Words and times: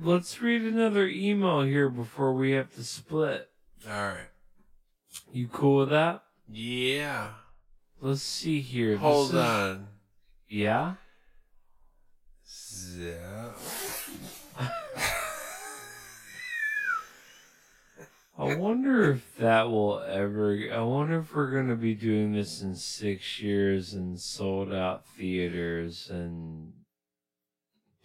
let's 0.00 0.40
read 0.40 0.62
another 0.62 1.06
email 1.06 1.62
here 1.62 1.88
before 1.88 2.32
we 2.34 2.52
have 2.52 2.74
to 2.74 2.84
split. 2.84 3.48
All 3.88 3.92
right. 3.92 4.28
You 5.32 5.48
cool 5.48 5.78
with 5.80 5.90
that? 5.90 6.22
Yeah. 6.48 7.28
Let's 8.00 8.22
see 8.22 8.60
here. 8.60 8.92
This 8.92 9.00
Hold 9.00 9.30
is- 9.30 9.34
on. 9.36 9.86
Yeah? 10.48 10.94
Zip. 12.48 13.20
I 18.38 18.54
wonder 18.54 19.12
if 19.12 19.36
that 19.36 19.68
will 19.70 20.00
ever. 20.00 20.58
I 20.72 20.80
wonder 20.80 21.18
if 21.18 21.34
we're 21.34 21.50
going 21.50 21.68
to 21.68 21.76
be 21.76 21.94
doing 21.94 22.32
this 22.32 22.62
in 22.62 22.74
six 22.74 23.38
years 23.38 23.92
and 23.92 24.18
sold 24.18 24.72
out 24.72 25.06
theaters 25.06 26.08
and 26.10 26.72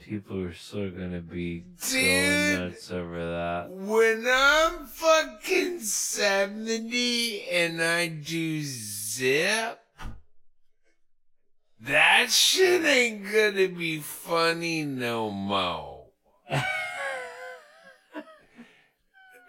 people 0.05 0.39
are 0.43 0.53
still 0.53 0.91
to 0.91 1.21
be 1.21 1.63
going 1.91 2.59
nuts 2.59 2.91
over 2.91 3.31
that. 3.31 3.71
When 3.71 4.25
I'm 4.27 4.85
fucking 4.85 5.79
70 5.79 7.47
and 7.49 7.81
I 7.81 8.07
do 8.09 8.61
zip, 8.61 9.79
that 11.81 12.29
shit 12.29 12.85
ain't 12.85 13.23
gonna 13.25 13.69
be 13.69 13.99
funny 13.99 14.83
no 14.83 15.31
more. 15.31 16.05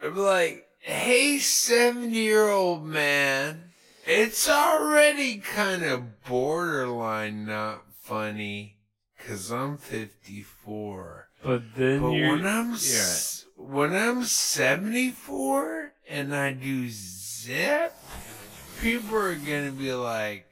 I'm 0.03 0.17
like, 0.17 0.67
hey, 0.79 1.39
70 1.39 2.09
year 2.09 2.49
old 2.49 2.83
man, 2.85 3.73
it's 4.07 4.49
already 4.49 5.37
kind 5.37 5.83
of 5.83 6.23
borderline 6.25 7.45
not 7.45 7.83
funny 8.01 8.77
because 9.27 9.51
I'm 9.51 9.77
54. 9.77 11.29
But 11.43 11.63
then 11.75 12.01
But 12.01 12.11
you're. 12.11 12.31
when 12.31 12.47
I'm 12.47 12.69
yeah. 12.71 12.75
s- 12.77 13.47
when 13.57 13.93
I'm 13.93 14.23
74 14.23 15.93
and 16.09 16.33
I 16.35 16.53
do 16.53 16.89
zip, 16.89 17.93
people 18.81 19.17
are 19.17 19.35
gonna 19.35 19.73
be 19.73 19.93
like, 19.93 20.47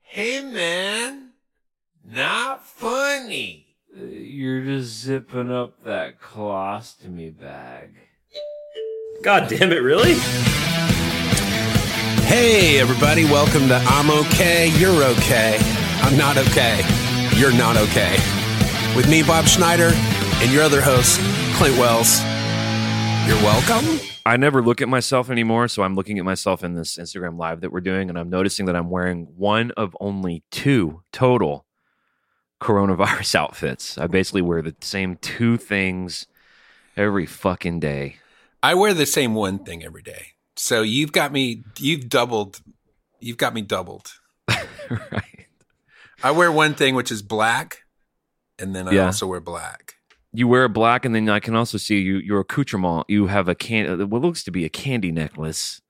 "Hey 0.00 0.40
man, 0.42 1.32
not 2.02 2.66
funny." 2.66 3.66
You're 3.94 4.64
just 4.64 4.94
zipping 5.02 5.52
up 5.52 5.84
that 5.84 6.18
colostomy 6.18 7.38
bag. 7.38 7.90
God 9.22 9.48
damn 9.50 9.70
it, 9.70 9.82
really? 9.82 10.14
Hey, 12.24 12.80
everybody, 12.80 13.26
welcome 13.26 13.68
to 13.68 13.76
I'm 13.76 14.10
Okay, 14.10 14.68
You're 14.78 15.04
Okay. 15.04 15.58
I'm 16.00 16.16
not 16.16 16.38
okay. 16.38 16.80
You're 17.36 17.56
not 17.56 17.76
okay. 17.76 18.16
With 18.94 19.08
me, 19.08 19.22
Bob 19.22 19.46
Schneider, 19.46 19.90
and 19.94 20.52
your 20.52 20.62
other 20.62 20.80
host, 20.80 21.18
Clint 21.56 21.78
Wells. 21.78 22.20
You're 23.26 23.42
welcome. 23.42 24.00
I 24.24 24.36
never 24.36 24.62
look 24.62 24.80
at 24.80 24.88
myself 24.88 25.30
anymore, 25.30 25.66
so 25.68 25.82
I'm 25.82 25.94
looking 25.94 26.18
at 26.18 26.24
myself 26.24 26.62
in 26.62 26.74
this 26.74 26.96
Instagram 26.96 27.38
live 27.38 27.62
that 27.62 27.72
we're 27.72 27.80
doing, 27.80 28.08
and 28.08 28.18
I'm 28.18 28.30
noticing 28.30 28.66
that 28.66 28.76
I'm 28.76 28.90
wearing 28.90 29.28
one 29.36 29.72
of 29.76 29.96
only 30.00 30.44
two 30.50 31.02
total 31.12 31.66
coronavirus 32.60 33.34
outfits. 33.40 33.98
I 33.98 34.06
basically 34.06 34.42
wear 34.42 34.62
the 34.62 34.76
same 34.80 35.16
two 35.16 35.56
things 35.56 36.26
every 36.96 37.26
fucking 37.26 37.80
day. 37.80 38.16
I 38.62 38.74
wear 38.74 38.94
the 38.94 39.06
same 39.06 39.34
one 39.34 39.64
thing 39.64 39.82
every 39.82 40.02
day. 40.02 40.26
So 40.56 40.82
you've 40.82 41.12
got 41.12 41.32
me, 41.32 41.64
you've 41.78 42.08
doubled, 42.08 42.60
you've 43.18 43.38
got 43.38 43.54
me 43.54 43.62
doubled. 43.62 44.12
right. 44.48 45.31
I 46.22 46.30
wear 46.30 46.50
one 46.52 46.74
thing, 46.74 46.94
which 46.94 47.10
is 47.10 47.22
black, 47.22 47.82
and 48.58 48.74
then 48.74 48.88
I 48.88 48.92
Yeah. 48.92 49.06
also 49.06 49.26
wear 49.26 49.40
black. 49.40 49.94
You 50.32 50.48
wear 50.48 50.68
black, 50.68 51.04
and 51.04 51.14
then 51.14 51.28
I 51.28 51.40
can 51.40 51.54
also 51.54 51.76
see 51.78 52.00
you. 52.00 52.16
Your 52.16 52.40
accoutrement. 52.40 53.04
You 53.08 53.26
have 53.26 53.48
a 53.48 53.54
can. 53.54 54.00
Uh, 54.00 54.06
what 54.06 54.22
looks 54.22 54.42
to 54.44 54.50
be 54.50 54.64
a 54.64 54.68
candy 54.68 55.12
necklace. 55.12 55.80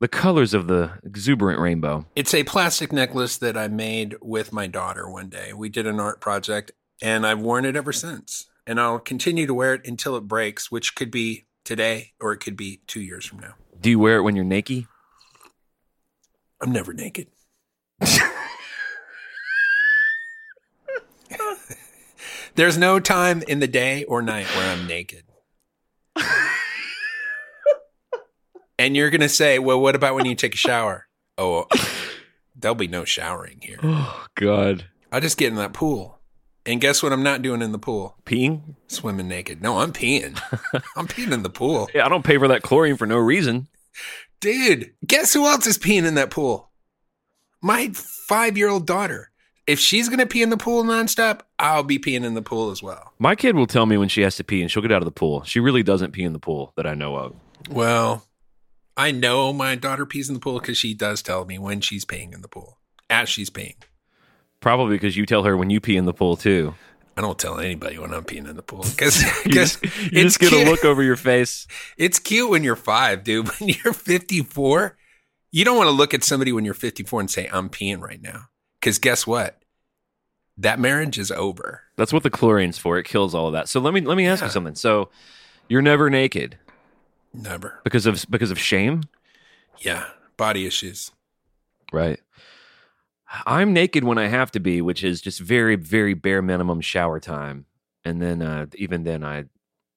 The 0.00 0.08
colors 0.08 0.54
of 0.54 0.66
the 0.66 0.98
exuberant 1.04 1.60
rainbow. 1.60 2.06
It's 2.16 2.32
a 2.32 2.42
plastic 2.44 2.90
necklace 2.90 3.36
that 3.36 3.56
I 3.56 3.68
made 3.68 4.16
with 4.22 4.50
my 4.50 4.66
daughter 4.66 5.08
one 5.10 5.28
day. 5.28 5.52
We 5.52 5.68
did 5.68 5.86
an 5.86 6.00
art 6.00 6.20
project 6.22 6.72
and 7.02 7.26
I've 7.26 7.38
worn 7.40 7.66
it 7.66 7.76
ever 7.76 7.92
since. 7.92 8.46
And 8.66 8.80
I'll 8.80 8.98
continue 8.98 9.46
to 9.46 9.52
wear 9.52 9.74
it 9.74 9.86
until 9.86 10.16
it 10.16 10.22
breaks, 10.22 10.70
which 10.70 10.94
could 10.94 11.10
be 11.10 11.44
today 11.66 12.12
or 12.18 12.32
it 12.32 12.38
could 12.38 12.56
be 12.56 12.80
two 12.86 13.00
years 13.02 13.26
from 13.26 13.40
now. 13.40 13.54
Do 13.78 13.90
you 13.90 13.98
wear 13.98 14.16
it 14.16 14.22
when 14.22 14.34
you're 14.36 14.44
naked? 14.44 14.86
I'm 16.62 16.72
never 16.72 16.94
naked. 16.94 17.28
There's 22.54 22.78
no 22.78 23.00
time 23.00 23.42
in 23.48 23.60
the 23.60 23.66
day 23.66 24.04
or 24.04 24.22
night 24.22 24.46
where 24.54 24.70
I'm 24.70 24.86
naked. 24.86 25.24
and 28.78 28.96
you're 28.96 29.10
going 29.10 29.20
to 29.20 29.28
say, 29.28 29.58
well, 29.58 29.80
what 29.80 29.94
about 29.94 30.14
when 30.14 30.26
you 30.26 30.34
take 30.34 30.54
a 30.54 30.58
shower? 30.58 31.06
Oh, 31.38 31.66
there'll 32.56 32.74
be 32.74 32.88
no 32.88 33.04
showering 33.04 33.60
here. 33.62 33.78
Oh 33.82 34.26
God. 34.34 34.86
I 35.12 35.20
just 35.20 35.38
get 35.38 35.48
in 35.48 35.56
that 35.56 35.72
pool. 35.72 36.18
And 36.66 36.80
guess 36.80 37.02
what 37.02 37.12
I'm 37.12 37.22
not 37.22 37.42
doing 37.42 37.62
in 37.62 37.72
the 37.72 37.78
pool? 37.78 38.16
Peeing? 38.26 38.74
Swimming 38.86 39.28
naked. 39.28 39.62
No, 39.62 39.78
I'm 39.78 39.92
peeing. 39.92 40.38
I'm 40.96 41.08
peeing 41.08 41.32
in 41.32 41.42
the 41.42 41.50
pool. 41.50 41.88
Yeah, 41.94 42.04
I 42.04 42.08
don't 42.08 42.24
pay 42.24 42.36
for 42.36 42.48
that 42.48 42.62
chlorine 42.62 42.96
for 42.96 43.06
no 43.06 43.16
reason. 43.16 43.68
Dude, 44.40 44.92
guess 45.06 45.32
who 45.32 45.46
else 45.46 45.66
is 45.66 45.78
peeing 45.78 46.04
in 46.04 46.14
that 46.14 46.30
pool? 46.30 46.70
My 47.62 47.90
five 47.94 48.58
year 48.58 48.68
old 48.68 48.86
daughter. 48.86 49.29
If 49.66 49.78
she's 49.78 50.08
going 50.08 50.18
to 50.18 50.26
pee 50.26 50.42
in 50.42 50.50
the 50.50 50.56
pool 50.56 50.82
nonstop, 50.82 51.40
I'll 51.58 51.82
be 51.82 51.98
peeing 51.98 52.24
in 52.24 52.34
the 52.34 52.42
pool 52.42 52.70
as 52.70 52.82
well. 52.82 53.12
My 53.18 53.36
kid 53.36 53.54
will 53.54 53.66
tell 53.66 53.86
me 53.86 53.96
when 53.96 54.08
she 54.08 54.22
has 54.22 54.36
to 54.36 54.44
pee 54.44 54.62
and 54.62 54.70
she'll 54.70 54.82
get 54.82 54.92
out 54.92 55.02
of 55.02 55.04
the 55.04 55.12
pool. 55.12 55.44
She 55.44 55.60
really 55.60 55.82
doesn't 55.82 56.12
pee 56.12 56.24
in 56.24 56.32
the 56.32 56.38
pool 56.38 56.72
that 56.76 56.86
I 56.86 56.94
know 56.94 57.16
of. 57.16 57.34
Well, 57.68 58.26
I 58.96 59.12
know 59.12 59.52
my 59.52 59.76
daughter 59.76 60.06
pees 60.06 60.28
in 60.28 60.34
the 60.34 60.40
pool 60.40 60.58
because 60.60 60.76
she 60.76 60.94
does 60.94 61.22
tell 61.22 61.44
me 61.44 61.58
when 61.58 61.80
she's 61.80 62.04
peeing 62.04 62.34
in 62.34 62.42
the 62.42 62.48
pool, 62.48 62.78
as 63.08 63.28
she's 63.28 63.50
peeing. 63.50 63.76
Probably 64.60 64.96
because 64.96 65.16
you 65.16 65.24
tell 65.24 65.44
her 65.44 65.56
when 65.56 65.70
you 65.70 65.80
pee 65.80 65.96
in 65.96 66.04
the 66.04 66.12
pool 66.12 66.36
too. 66.36 66.74
I 67.16 67.22
don't 67.22 67.38
tell 67.38 67.58
anybody 67.58 67.98
when 67.98 68.12
I'm 68.12 68.24
peeing 68.24 68.48
in 68.48 68.56
the 68.56 68.62
pool 68.62 68.84
because 68.90 69.22
You 69.44 69.52
just, 69.52 69.82
you 69.82 70.22
just 70.22 70.38
get 70.38 70.52
a 70.52 70.64
look 70.68 70.84
over 70.84 71.02
your 71.02 71.16
face. 71.16 71.66
It's 71.96 72.18
cute 72.18 72.50
when 72.50 72.64
you're 72.64 72.76
five, 72.76 73.24
dude. 73.24 73.48
When 73.58 73.70
you're 73.70 73.94
54, 73.94 74.96
you 75.50 75.64
don't 75.64 75.76
want 75.76 75.88
to 75.88 75.92
look 75.92 76.14
at 76.14 76.24
somebody 76.24 76.52
when 76.52 76.64
you're 76.64 76.74
54 76.74 77.20
and 77.20 77.30
say, 77.30 77.48
I'm 77.50 77.68
peeing 77.68 78.00
right 78.00 78.20
now. 78.20 78.49
Because 78.80 78.98
guess 78.98 79.26
what? 79.26 79.58
That 80.56 80.78
marriage 80.78 81.18
is 81.18 81.30
over. 81.30 81.82
That's 81.96 82.12
what 82.12 82.22
the 82.22 82.30
chlorine's 82.30 82.78
for. 82.78 82.98
It 82.98 83.04
kills 83.06 83.34
all 83.34 83.46
of 83.48 83.52
that. 83.52 83.68
So 83.68 83.80
let 83.80 83.94
me 83.94 84.00
let 84.00 84.16
me 84.16 84.26
ask 84.26 84.40
Yeah. 84.42 84.46
you 84.48 84.52
something. 84.52 84.74
So 84.74 85.10
you're 85.68 85.82
never 85.82 86.10
naked 86.10 86.58
Never. 87.32 87.80
because 87.84 88.06
of 88.06 88.24
because 88.30 88.50
of 88.50 88.58
shame, 88.58 89.02
Yeah. 89.78 90.06
Body 90.36 90.66
issues. 90.66 91.12
right? 91.92 92.20
I'm 93.46 93.72
naked 93.72 94.02
when 94.04 94.18
I 94.18 94.26
have 94.26 94.50
to 94.52 94.60
be, 94.60 94.80
which 94.82 95.04
is 95.04 95.20
just 95.20 95.40
very 95.40 95.76
very 95.76 96.14
bare 96.14 96.42
minimum 96.42 96.80
shower 96.80 97.20
time, 97.20 97.66
and 98.04 98.20
then 98.20 98.42
uh, 98.42 98.66
even 98.76 99.04
then 99.04 99.22
I 99.24 99.44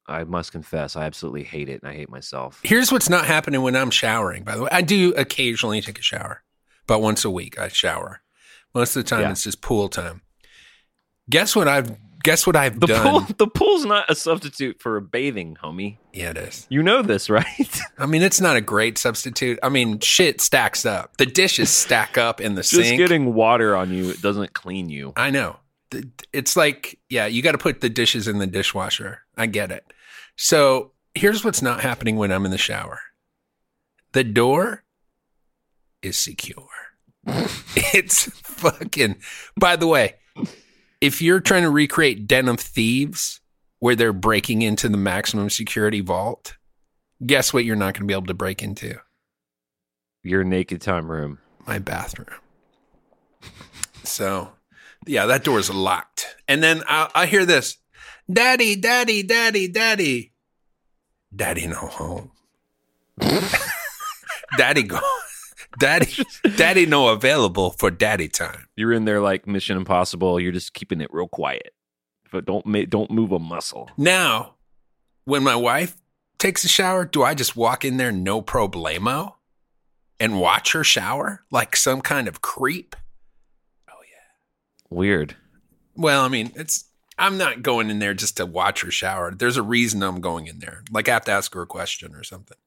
I 0.08 0.24
must 0.26 0.52
confess 0.52 0.96
I 0.96 1.06
absolutely 1.06 1.44
hate 1.44 1.70
it 1.70 1.82
and 1.82 1.90
I 1.90 1.96
hate 1.96 2.10
myself. 2.10 2.60
Here's 2.64 2.92
what's 2.92 3.10
not 3.10 3.26
happening 3.26 3.62
when 3.62 3.76
I'm 3.76 3.90
showering, 3.92 4.44
by 4.44 4.56
the 4.58 4.64
way. 4.64 4.70
I 4.72 4.82
do 4.82 5.14
occasionally 5.16 5.82
take 5.82 5.98
a 6.00 6.02
shower, 6.04 6.44
but 6.88 7.00
once 7.02 7.24
a 7.26 7.30
week 7.30 7.58
I 7.58 7.70
shower. 7.70 8.22
Most 8.74 8.96
of 8.96 9.04
the 9.04 9.10
time 9.10 9.22
Yeah. 9.22 9.32
it's 9.32 9.44
just 9.44 9.62
pool 9.62 9.90
time. 9.90 10.22
Guess 11.30 11.56
what 11.56 11.68
I've 11.68 11.96
guess 12.24 12.48
what 12.48 12.56
I've 12.56 12.80
The 12.80 12.88
done? 12.88 13.04
pool 13.26 13.36
the 13.38 13.48
pool's 13.48 13.86
not 13.86 14.10
a 14.10 14.16
substitute 14.16 14.82
for 14.82 14.96
a 14.98 15.02
bathing, 15.02 15.58
homie. 15.62 15.98
Yeah, 16.14 16.30
it 16.32 16.38
is. 16.38 16.66
You 16.70 16.82
know 16.82 17.02
this, 17.02 17.30
right? 17.30 17.80
I 17.98 18.06
mean, 18.06 18.22
it's 18.22 18.40
not 18.42 18.56
a 18.56 18.62
great 18.62 18.98
substitute. 18.98 19.60
I 19.62 19.70
mean, 19.70 20.00
shit 20.00 20.40
stacks 20.42 20.86
up. 20.86 21.18
The 21.18 21.26
dishes 21.26 21.70
stack 21.70 22.18
up 22.18 22.40
in 22.42 22.56
the 22.56 22.62
Just 22.62 22.74
sink. 22.76 22.98
getting 22.98 23.34
water 23.34 23.76
on 23.76 23.92
you 23.94 24.10
it 24.10 24.22
doesn't 24.22 24.54
clean 24.54 24.90
you. 24.90 25.14
I 25.18 25.30
know. 25.32 25.58
It's 26.32 26.56
like, 26.56 26.98
yeah, 27.10 27.28
you 27.28 27.42
got 27.44 27.52
to 27.52 27.58
put 27.60 27.82
the 27.82 27.90
dishes 27.90 28.28
in 28.28 28.40
the 28.40 28.48
dishwasher. 28.48 29.22
I 29.38 29.46
get 29.46 29.72
it. 29.72 29.86
So 30.38 30.92
here's 31.14 31.44
what's 31.46 31.62
not 31.62 31.81
happening 31.81 32.16
when 32.16 32.31
I'm 32.31 32.46
in 32.46 32.52
the 32.52 32.58
shower 32.58 33.00
the 34.14 34.24
door 34.24 34.84
is 36.02 36.18
secure. 36.18 36.68
it's 37.75 38.25
fucking, 38.42 39.18
by 39.58 39.75
the 39.75 39.88
way, 39.88 40.16
if 41.02 41.22
you're 41.22 41.40
trying 41.40 41.64
to 41.64 41.70
recreate 41.70 42.28
Den 42.28 42.48
of 42.48 42.60
Thieves 42.60 43.40
where 43.80 43.96
they're 43.96 44.14
breaking 44.14 44.62
into 44.62 44.90
the 44.90 44.98
maximum 44.98 45.50
security 45.50 46.02
vault, 46.02 46.56
guess 47.25 47.54
what 47.54 47.66
you're 47.66 47.75
not 47.75 47.94
going 47.94 48.04
to 48.04 48.08
be 48.08 48.14
able 48.14 48.28
to 48.28 48.34
break 48.34 48.62
into? 48.62 48.96
Your 50.24 50.44
naked 50.44 50.81
time 50.81 51.12
room. 51.12 51.40
my 51.68 51.80
bathroom. 51.80 52.28
So, 54.04 54.54
yeah, 55.06 55.26
that 55.26 55.44
door's 55.44 55.69
locked. 55.69 56.36
And 56.48 56.64
then 56.64 56.84
I, 56.88 57.10
I 57.14 57.26
hear 57.26 57.46
this 57.46 57.78
Daddy, 58.31 58.76
Daddy, 58.76 59.24
Daddy, 59.24 59.68
Daddy. 59.68 60.34
Daddy, 61.36 61.68
no 61.68 61.76
home. 61.76 62.31
daddy, 64.58 64.84
go. 64.84 65.00
Daddy, 65.80 66.24
Daddy, 66.56 66.86
no 66.86 67.10
available 67.10 67.72
for 67.72 67.90
daddy 67.92 68.28
time. 68.28 68.68
You're 68.75 68.94
in 68.94 69.06
there 69.06 69.22
like 69.22 69.48
Mission 69.48 69.78
Impossible. 69.78 70.40
You're 70.40 70.52
just 70.52 70.74
keeping 70.74 71.02
it 71.02 71.14
real 71.14 71.28
quiet 71.28 71.74
but 72.34 72.46
don't 72.46 72.66
ma- 72.66 72.84
don't 72.90 73.12
move 73.12 73.31
a 73.31 73.40
muscle. 73.40 73.90
Now, 73.96 74.56
when 75.24 75.44
my 75.44 75.56
wife 75.56 75.96
takes 76.40 76.66
a 76.66 76.68
shower, 76.68 77.06
do 77.06 77.24
I 77.24 77.36
just 77.36 77.56
walk 77.56 77.86
in 77.86 77.96
there 77.96 78.12
no 78.12 78.42
problemo 78.42 79.36
and 80.20 80.42
watch 80.42 80.74
her 80.74 80.84
shower 80.84 81.46
like 81.50 81.78
some 81.78 82.02
kind 82.02 82.28
of 82.28 82.42
creep? 82.42 82.98
Oh 83.90 84.02
yeah, 84.02 84.88
weird. 84.90 85.38
Well, 85.96 86.26
I 86.26 86.28
mean, 86.28 86.52
it's 86.56 86.86
I'm 87.18 87.38
not 87.38 87.62
going 87.62 87.90
in 87.90 88.00
there 88.00 88.16
just 88.16 88.36
to 88.38 88.46
watch 88.46 88.81
her 88.81 88.92
shower. 88.92 89.31
There's 89.31 89.58
a 89.58 89.62
reason 89.64 90.04
I'm 90.04 90.19
going 90.19 90.48
in 90.48 90.60
there. 90.60 90.84
Like 90.92 91.08
I 91.08 91.14
have 91.14 91.26
to 91.26 91.31
ask 91.31 91.54
her 91.54 91.62
a 91.62 91.68
question 91.68 92.16
or 92.16 92.24
something. 92.24 92.58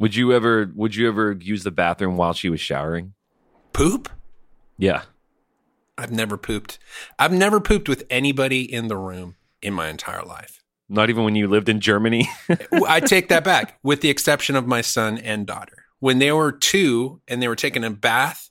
Would 0.00 0.16
you 0.16 0.32
ever 0.32 0.72
would 0.74 0.96
you 0.96 1.06
ever 1.06 1.32
use 1.32 1.62
the 1.62 1.70
bathroom 1.70 2.16
while 2.16 2.32
she 2.32 2.48
was 2.48 2.58
showering? 2.58 3.12
Poop? 3.74 4.08
Yeah. 4.78 5.02
I've 5.98 6.10
never 6.10 6.38
pooped. 6.38 6.78
I've 7.18 7.34
never 7.34 7.60
pooped 7.60 7.86
with 7.86 8.06
anybody 8.08 8.62
in 8.62 8.88
the 8.88 8.96
room 8.96 9.36
in 9.60 9.74
my 9.74 9.88
entire 9.88 10.24
life. 10.24 10.62
Not 10.88 11.10
even 11.10 11.24
when 11.24 11.36
you 11.36 11.46
lived 11.46 11.68
in 11.68 11.80
Germany. 11.80 12.30
I 12.88 13.00
take 13.00 13.28
that 13.28 13.44
back, 13.44 13.78
with 13.82 14.00
the 14.00 14.08
exception 14.08 14.56
of 14.56 14.66
my 14.66 14.80
son 14.80 15.18
and 15.18 15.46
daughter. 15.46 15.84
When 15.98 16.18
they 16.18 16.32
were 16.32 16.50
two 16.50 17.20
and 17.28 17.42
they 17.42 17.48
were 17.48 17.54
taking 17.54 17.84
a 17.84 17.90
bath 17.90 18.48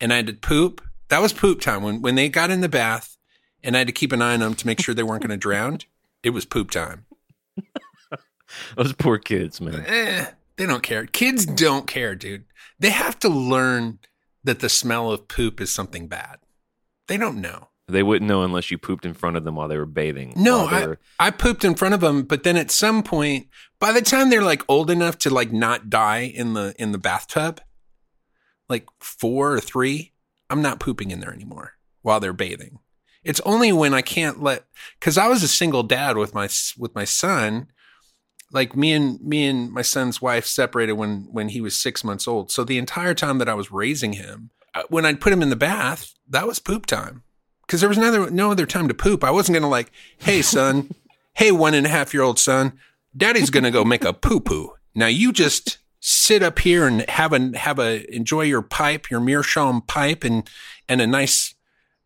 and 0.00 0.10
I 0.10 0.16
had 0.16 0.26
to 0.28 0.32
poop, 0.32 0.80
that 1.08 1.20
was 1.20 1.34
poop 1.34 1.60
time. 1.60 1.82
When 1.82 2.00
when 2.00 2.14
they 2.14 2.30
got 2.30 2.48
in 2.48 2.62
the 2.62 2.68
bath 2.68 3.18
and 3.62 3.76
I 3.76 3.80
had 3.80 3.88
to 3.88 3.92
keep 3.92 4.10
an 4.10 4.22
eye 4.22 4.32
on 4.32 4.40
them 4.40 4.54
to 4.54 4.66
make 4.66 4.80
sure 4.80 4.94
they 4.94 5.02
weren't 5.02 5.22
going 5.22 5.30
to 5.30 5.36
drown, 5.36 5.80
it 6.22 6.30
was 6.30 6.46
poop 6.46 6.70
time. 6.70 7.04
Those 8.76 8.94
poor 8.94 9.18
kids, 9.18 9.60
man. 9.60 9.84
Eh, 9.86 10.26
they 10.58 10.66
don't 10.66 10.82
care. 10.82 11.06
Kids 11.06 11.46
don't 11.46 11.86
care, 11.86 12.14
dude. 12.14 12.44
They 12.78 12.90
have 12.90 13.18
to 13.20 13.28
learn 13.28 13.98
that 14.44 14.60
the 14.60 14.68
smell 14.68 15.10
of 15.10 15.26
poop 15.28 15.60
is 15.60 15.72
something 15.72 16.06
bad. 16.08 16.36
They 17.06 17.16
don't 17.16 17.40
know. 17.40 17.68
They 17.90 18.02
wouldn't 18.02 18.28
know 18.28 18.42
unless 18.42 18.70
you 18.70 18.76
pooped 18.76 19.06
in 19.06 19.14
front 19.14 19.38
of 19.38 19.44
them 19.44 19.54
while 19.54 19.66
they 19.68 19.78
were 19.78 19.86
bathing. 19.86 20.34
No, 20.36 20.66
I, 20.66 20.86
were- 20.86 20.98
I 21.18 21.30
pooped 21.30 21.64
in 21.64 21.74
front 21.74 21.94
of 21.94 22.00
them, 22.00 22.22
but 22.24 22.42
then 22.42 22.58
at 22.58 22.70
some 22.70 23.02
point, 23.02 23.46
by 23.80 23.92
the 23.92 24.02
time 24.02 24.28
they're 24.28 24.42
like 24.42 24.62
old 24.68 24.90
enough 24.90 25.16
to 25.18 25.30
like 25.30 25.52
not 25.52 25.88
die 25.88 26.20
in 26.34 26.52
the 26.52 26.74
in 26.78 26.92
the 26.92 26.98
bathtub, 26.98 27.62
like 28.68 28.86
four 29.00 29.52
or 29.52 29.60
three, 29.60 30.12
I'm 30.50 30.60
not 30.60 30.80
pooping 30.80 31.10
in 31.10 31.20
there 31.20 31.32
anymore 31.32 31.74
while 32.02 32.20
they're 32.20 32.34
bathing. 32.34 32.80
It's 33.24 33.40
only 33.40 33.72
when 33.72 33.94
I 33.94 34.02
can't 34.02 34.42
let 34.42 34.64
because 35.00 35.16
I 35.16 35.28
was 35.28 35.42
a 35.42 35.48
single 35.48 35.82
dad 35.82 36.16
with 36.18 36.34
my 36.34 36.48
with 36.76 36.94
my 36.94 37.04
son. 37.04 37.68
Like 38.52 38.74
me 38.74 38.92
and 38.92 39.20
me 39.20 39.46
and 39.46 39.70
my 39.70 39.82
son's 39.82 40.22
wife 40.22 40.46
separated 40.46 40.92
when 40.92 41.28
when 41.30 41.50
he 41.50 41.60
was 41.60 41.76
six 41.76 42.02
months 42.02 42.26
old. 42.26 42.50
So 42.50 42.64
the 42.64 42.78
entire 42.78 43.14
time 43.14 43.38
that 43.38 43.48
I 43.48 43.54
was 43.54 43.70
raising 43.70 44.14
him, 44.14 44.50
when 44.88 45.04
I'd 45.04 45.20
put 45.20 45.32
him 45.32 45.42
in 45.42 45.50
the 45.50 45.56
bath, 45.56 46.14
that 46.28 46.46
was 46.46 46.58
poop 46.58 46.86
time 46.86 47.22
because 47.66 47.80
there 47.80 47.88
was 47.88 47.98
no 47.98 48.26
no 48.26 48.50
other 48.50 48.66
time 48.66 48.88
to 48.88 48.94
poop. 48.94 49.22
I 49.22 49.30
wasn't 49.30 49.58
to 49.58 49.66
like, 49.66 49.92
hey, 50.18 50.42
son, 50.42 50.90
hey, 51.34 51.52
one 51.52 51.74
and 51.74 51.86
a 51.86 51.90
half 51.90 52.14
year 52.14 52.22
old 52.22 52.38
son, 52.38 52.78
daddy's 53.16 53.50
to 53.50 53.70
go 53.70 53.84
make 53.84 54.04
a 54.04 54.12
poo 54.12 54.40
poo. 54.40 54.74
Now 54.94 55.06
you 55.06 55.32
just 55.32 55.78
sit 56.00 56.42
up 56.42 56.60
here 56.60 56.86
and 56.86 57.08
have 57.08 57.32
a, 57.32 57.56
have 57.58 57.78
a, 57.78 58.14
enjoy 58.14 58.42
your 58.42 58.62
pipe, 58.62 59.10
your 59.10 59.20
meerschaum 59.20 59.82
pipe 59.82 60.24
and, 60.24 60.48
and 60.88 61.00
a 61.00 61.06
nice 61.06 61.54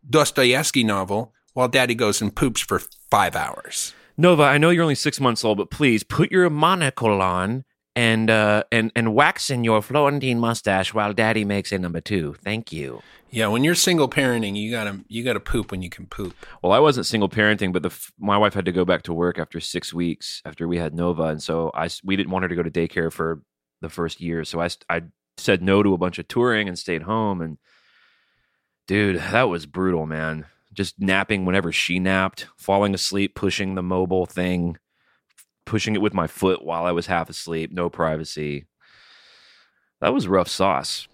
Dostoevsky 0.09 0.83
novel 0.83 1.33
while 1.53 1.67
daddy 1.67 1.95
goes 1.95 2.21
and 2.21 2.35
poops 2.35 2.61
for 2.61 2.79
five 3.09 3.35
hours. 3.35 3.93
Nova, 4.17 4.43
I 4.43 4.57
know 4.57 4.69
you're 4.69 4.83
only 4.83 4.95
six 4.95 5.19
months 5.19 5.43
old, 5.43 5.57
but 5.57 5.71
please 5.71 6.03
put 6.03 6.31
your 6.31 6.49
monocle 6.49 7.21
on 7.21 7.65
and 7.95 8.29
uh, 8.29 8.63
and 8.71 8.91
and 8.95 9.13
wax 9.13 9.49
in 9.49 9.63
your 9.63 9.81
Florentine 9.81 10.39
mustache 10.39 10.93
while 10.93 11.13
Daddy 11.13 11.45
makes 11.45 11.71
a 11.71 11.79
number 11.79 12.01
two. 12.01 12.35
Thank 12.43 12.71
you. 12.71 13.01
Yeah. 13.29 13.47
When 13.47 13.63
you're 13.63 13.75
single 13.75 14.07
parenting, 14.09 14.55
you 14.55 14.71
gotta, 14.71 14.99
you 15.07 15.23
gotta 15.23 15.39
poop 15.39 15.71
when 15.71 15.81
you 15.81 15.89
can 15.89 16.05
poop. 16.05 16.35
Well, 16.61 16.71
I 16.71 16.79
wasn't 16.79 17.07
single 17.07 17.29
parenting, 17.29 17.73
but 17.73 17.81
the 17.81 17.89
f- 17.89 18.11
my 18.19 18.37
wife 18.37 18.53
had 18.53 18.65
to 18.65 18.71
go 18.71 18.85
back 18.85 19.03
to 19.03 19.13
work 19.13 19.39
after 19.39 19.59
six 19.59 19.93
weeks 19.93 20.41
after 20.45 20.67
we 20.67 20.77
had 20.77 20.93
Nova, 20.93 21.23
and 21.23 21.41
so 21.41 21.71
I 21.73 21.89
we 22.03 22.15
didn't 22.15 22.31
want 22.31 22.43
her 22.43 22.49
to 22.49 22.55
go 22.55 22.63
to 22.63 22.71
daycare 22.71 23.11
for 23.11 23.41
the 23.81 23.89
first 23.89 24.21
year, 24.21 24.43
so 24.43 24.61
I 24.61 24.69
I 24.89 25.03
said 25.37 25.63
no 25.63 25.81
to 25.81 25.93
a 25.93 25.97
bunch 25.97 26.19
of 26.19 26.27
touring 26.27 26.67
and 26.67 26.77
stayed 26.77 27.03
home. 27.03 27.41
And 27.41 27.57
dude, 28.87 29.17
that 29.17 29.43
was 29.43 29.65
brutal, 29.65 30.05
man. 30.05 30.45
Just 30.73 30.99
napping 30.99 31.45
whenever 31.45 31.71
she 31.71 31.99
napped, 31.99 32.47
falling 32.57 32.93
asleep, 32.93 33.35
pushing 33.35 33.75
the 33.75 33.83
mobile 33.83 34.25
thing, 34.25 34.77
pushing 35.65 35.95
it 35.95 36.01
with 36.01 36.13
my 36.13 36.27
foot 36.27 36.63
while 36.63 36.85
I 36.85 36.91
was 36.91 37.05
half 37.07 37.29
asleep, 37.29 37.71
no 37.71 37.89
privacy. 37.89 38.65
That 40.01 40.13
was 40.13 40.27
rough 40.27 40.47
sauce. 40.49 41.07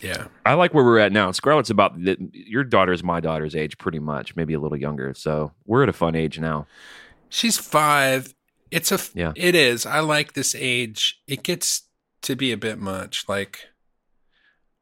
Yeah. 0.00 0.28
I 0.46 0.54
like 0.54 0.72
where 0.72 0.84
we're 0.84 0.98
at 0.98 1.12
now. 1.12 1.30
Scarlett's 1.30 1.68
about 1.70 2.02
the, 2.02 2.16
your 2.32 2.64
daughter's 2.64 3.04
my 3.04 3.20
daughter's 3.20 3.54
age, 3.54 3.76
pretty 3.76 3.98
much, 3.98 4.34
maybe 4.36 4.54
a 4.54 4.60
little 4.60 4.78
younger. 4.78 5.12
So 5.14 5.52
we're 5.66 5.82
at 5.82 5.88
a 5.90 5.92
fun 5.92 6.14
age 6.14 6.38
now. 6.38 6.66
She's 7.28 7.58
five. 7.58 8.34
It's 8.70 8.90
a, 8.92 8.98
Yeah. 9.14 9.32
it 9.36 9.54
is. 9.54 9.84
I 9.84 10.00
like 10.00 10.32
this 10.32 10.54
age. 10.54 11.20
It 11.26 11.42
gets 11.42 11.82
to 12.22 12.34
be 12.36 12.50
a 12.52 12.56
bit 12.56 12.78
much. 12.78 13.28
Like, 13.28 13.66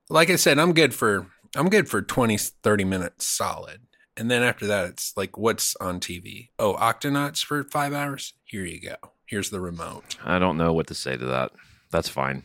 like 0.09 0.31
I 0.31 0.37
said, 0.37 0.59
I'm 0.59 0.73
good 0.73 0.95
for, 0.95 1.27
I'm 1.57 1.69
good 1.69 1.89
for 1.89 2.01
20, 2.01 2.37
30 2.37 2.85
minutes 2.85 3.27
solid. 3.27 3.81
And 4.19 4.31
then 4.31 4.43
after 4.43 4.67
that, 4.67 4.87
it's 4.87 5.17
like, 5.17 5.39
what's 5.39 5.77
on 5.77 6.01
TV? 6.01 6.49
Oh, 6.59 6.75
Octonauts 6.75 7.45
for 7.45 7.63
five 7.65 7.93
hours? 7.93 8.35
Here 8.45 8.65
you 8.65 8.81
go. 8.81 8.97
Here's 9.27 9.51
the 9.51 9.61
remote. 9.61 10.17
I 10.25 10.39
don't 10.39 10.57
know 10.57 10.73
what 10.73 10.89
to 10.89 10.95
say 10.95 11.17
to 11.17 11.25
that. 11.27 11.53
That's 11.91 12.09
fine. 12.09 12.43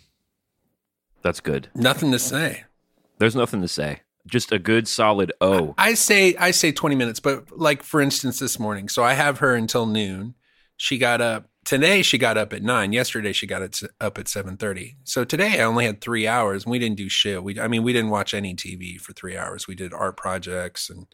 That's 1.24 1.40
good. 1.40 1.70
Nothing 1.74 2.12
to 2.12 2.20
say. 2.20 2.66
There's 3.18 3.36
nothing 3.36 3.62
to 3.62 3.68
say. 3.68 4.02
Just 4.28 4.52
a 4.52 4.60
good 4.60 4.88
solid 4.88 5.32
O. 5.42 5.74
I 5.78 5.96
say 5.96 6.36
I 6.36 6.52
say 6.52 6.72
20 6.72 6.96
minutes, 6.96 7.20
but 7.20 7.58
like 7.58 7.84
for 7.84 8.02
instance 8.02 8.40
this 8.40 8.60
morning. 8.60 8.88
So 8.88 9.04
I 9.04 9.14
have 9.14 9.40
her 9.40 9.56
until 9.56 9.86
noon. 9.86 10.36
She 10.78 10.98
got 10.98 11.22
up 11.22 11.50
today 11.66 12.02
she 12.02 12.18
got 12.18 12.38
up 12.38 12.54
at 12.54 12.64
9. 12.64 12.94
Yesterday 12.94 13.34
she 13.34 13.48
got 13.48 13.62
it 13.62 13.80
up 14.00 14.18
at 14.18 14.26
7:30. 14.26 14.96
So 15.04 15.24
today 15.24 15.60
I 15.60 15.64
only 15.64 15.86
had 15.86 16.02
3 16.02 16.28
hours 16.28 16.64
and 16.64 16.72
we 16.72 16.80
didn't 16.80 16.98
do 16.98 17.10
shit. 17.10 17.44
We 17.44 17.60
I 17.60 17.68
mean 17.68 17.84
we 17.84 17.94
didn't 17.94 18.12
watch 18.12 18.34
any 18.34 18.56
TV 18.56 18.98
for 18.98 19.14
3 19.14 19.38
hours. 19.38 19.68
We 19.68 19.76
did 19.76 19.94
art 19.94 20.18
projects 20.18 20.90
and 20.90 21.08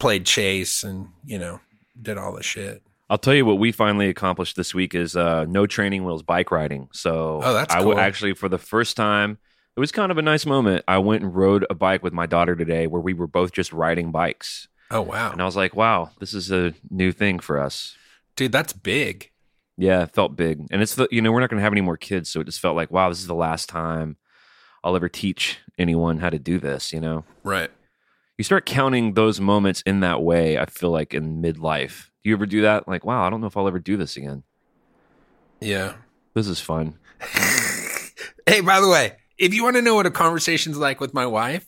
played 0.00 0.26
chase 0.26 0.82
and, 0.82 1.08
you 1.24 1.38
know, 1.38 1.60
did 2.00 2.18
all 2.18 2.32
the 2.34 2.42
shit. 2.42 2.82
I'll 3.08 3.18
tell 3.18 3.34
you 3.34 3.44
what 3.44 3.58
we 3.58 3.70
finally 3.72 4.08
accomplished 4.08 4.56
this 4.56 4.74
week 4.74 4.94
is 4.94 5.14
uh, 5.16 5.44
no 5.44 5.66
training 5.66 6.04
wheels 6.04 6.22
bike 6.22 6.50
riding. 6.50 6.88
So 6.92 7.40
Oh, 7.42 7.52
that's 7.52 7.72
I 7.74 7.78
w- 7.78 7.94
cool. 7.94 8.00
actually 8.00 8.34
for 8.34 8.48
the 8.48 8.58
first 8.58 8.96
time. 8.96 9.38
It 9.76 9.80
was 9.80 9.92
kind 9.92 10.10
of 10.12 10.18
a 10.18 10.22
nice 10.22 10.46
moment. 10.46 10.84
I 10.88 10.98
went 10.98 11.22
and 11.22 11.34
rode 11.34 11.64
a 11.70 11.74
bike 11.74 12.02
with 12.02 12.12
my 12.12 12.26
daughter 12.26 12.56
today, 12.56 12.86
where 12.88 13.00
we 13.00 13.14
were 13.14 13.26
both 13.28 13.52
just 13.52 13.72
riding 13.72 14.10
bikes, 14.10 14.66
Oh 14.90 15.00
wow. 15.00 15.30
and 15.30 15.40
I 15.40 15.44
was 15.44 15.54
like, 15.56 15.74
"Wow, 15.76 16.10
this 16.18 16.34
is 16.34 16.50
a 16.50 16.74
new 16.90 17.12
thing 17.12 17.38
for 17.38 17.58
us." 17.58 17.96
Dude, 18.36 18.50
that's 18.52 18.72
big. 18.72 19.30
Yeah, 19.78 20.02
it 20.02 20.12
felt 20.12 20.36
big. 20.36 20.66
And 20.70 20.82
it's 20.82 20.96
the, 20.96 21.06
you 21.10 21.22
know, 21.22 21.30
we're 21.32 21.40
not 21.40 21.50
going 21.50 21.58
to 21.60 21.62
have 21.64 21.72
any 21.72 21.80
more 21.80 21.96
kids. 21.96 22.28
So 22.28 22.40
it 22.40 22.44
just 22.44 22.60
felt 22.60 22.76
like, 22.76 22.90
wow, 22.90 23.08
this 23.08 23.20
is 23.20 23.26
the 23.28 23.34
last 23.34 23.68
time 23.68 24.16
I'll 24.84 24.96
ever 24.96 25.08
teach 25.08 25.58
anyone 25.78 26.18
how 26.18 26.30
to 26.30 26.38
do 26.38 26.58
this, 26.58 26.92
you 26.92 27.00
know? 27.00 27.24
Right. 27.44 27.70
You 28.40 28.44
start 28.44 28.64
counting 28.64 29.12
those 29.12 29.38
moments 29.38 29.82
in 29.82 30.00
that 30.00 30.22
way, 30.22 30.56
I 30.56 30.64
feel 30.64 30.90
like 30.90 31.12
in 31.12 31.42
midlife. 31.42 32.06
Do 32.24 32.30
you 32.30 32.34
ever 32.34 32.46
do 32.46 32.62
that? 32.62 32.88
Like, 32.88 33.04
wow, 33.04 33.22
I 33.22 33.28
don't 33.28 33.42
know 33.42 33.48
if 33.48 33.54
I'll 33.54 33.68
ever 33.68 33.78
do 33.78 33.98
this 33.98 34.16
again. 34.16 34.44
Yeah. 35.60 35.96
This 36.32 36.48
is 36.48 36.58
fun. 36.58 36.98
Hey, 38.46 38.62
by 38.62 38.80
the 38.80 38.88
way, 38.88 39.16
if 39.36 39.52
you 39.52 39.62
want 39.62 39.76
to 39.76 39.82
know 39.82 39.94
what 39.94 40.06
a 40.06 40.10
conversation's 40.10 40.78
like 40.78 41.00
with 41.00 41.12
my 41.12 41.26
wife, 41.26 41.66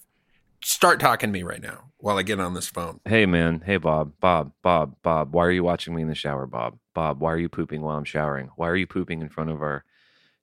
start 0.64 0.98
talking 0.98 1.28
to 1.28 1.32
me 1.32 1.42
right 1.42 1.60
now 1.60 1.90
while 1.98 2.16
I 2.16 2.22
get 2.22 2.40
on 2.40 2.54
this 2.54 2.68
phone. 2.68 3.00
Hey, 3.04 3.26
man. 3.26 3.62
Hey, 3.66 3.76
Bob. 3.76 4.14
Bob. 4.18 4.52
Bob. 4.62 4.96
Bob. 5.02 5.34
Why 5.34 5.44
are 5.44 5.50
you 5.50 5.62
watching 5.62 5.94
me 5.94 6.00
in 6.00 6.08
the 6.08 6.14
shower, 6.14 6.46
Bob? 6.46 6.78
Bob, 6.94 7.20
why 7.20 7.32
are 7.32 7.38
you 7.38 7.50
pooping 7.50 7.82
while 7.82 7.98
I'm 7.98 8.04
showering? 8.04 8.48
Why 8.56 8.68
are 8.68 8.76
you 8.76 8.86
pooping 8.86 9.20
in 9.20 9.28
front 9.28 9.50
of 9.50 9.60
our 9.60 9.84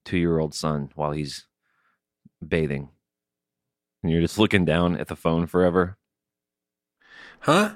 two 0.06 0.18
year 0.18 0.38
old 0.38 0.54
son 0.54 0.92
while 0.94 1.12
he's 1.12 1.48
bathing? 2.48 2.90
And 4.04 4.12
you're 4.12 4.22
just 4.22 4.38
looking 4.38 4.64
down 4.64 4.96
at 4.96 5.08
the 5.08 5.16
phone 5.16 5.48
forever. 5.48 5.98
Huh? 7.40 7.74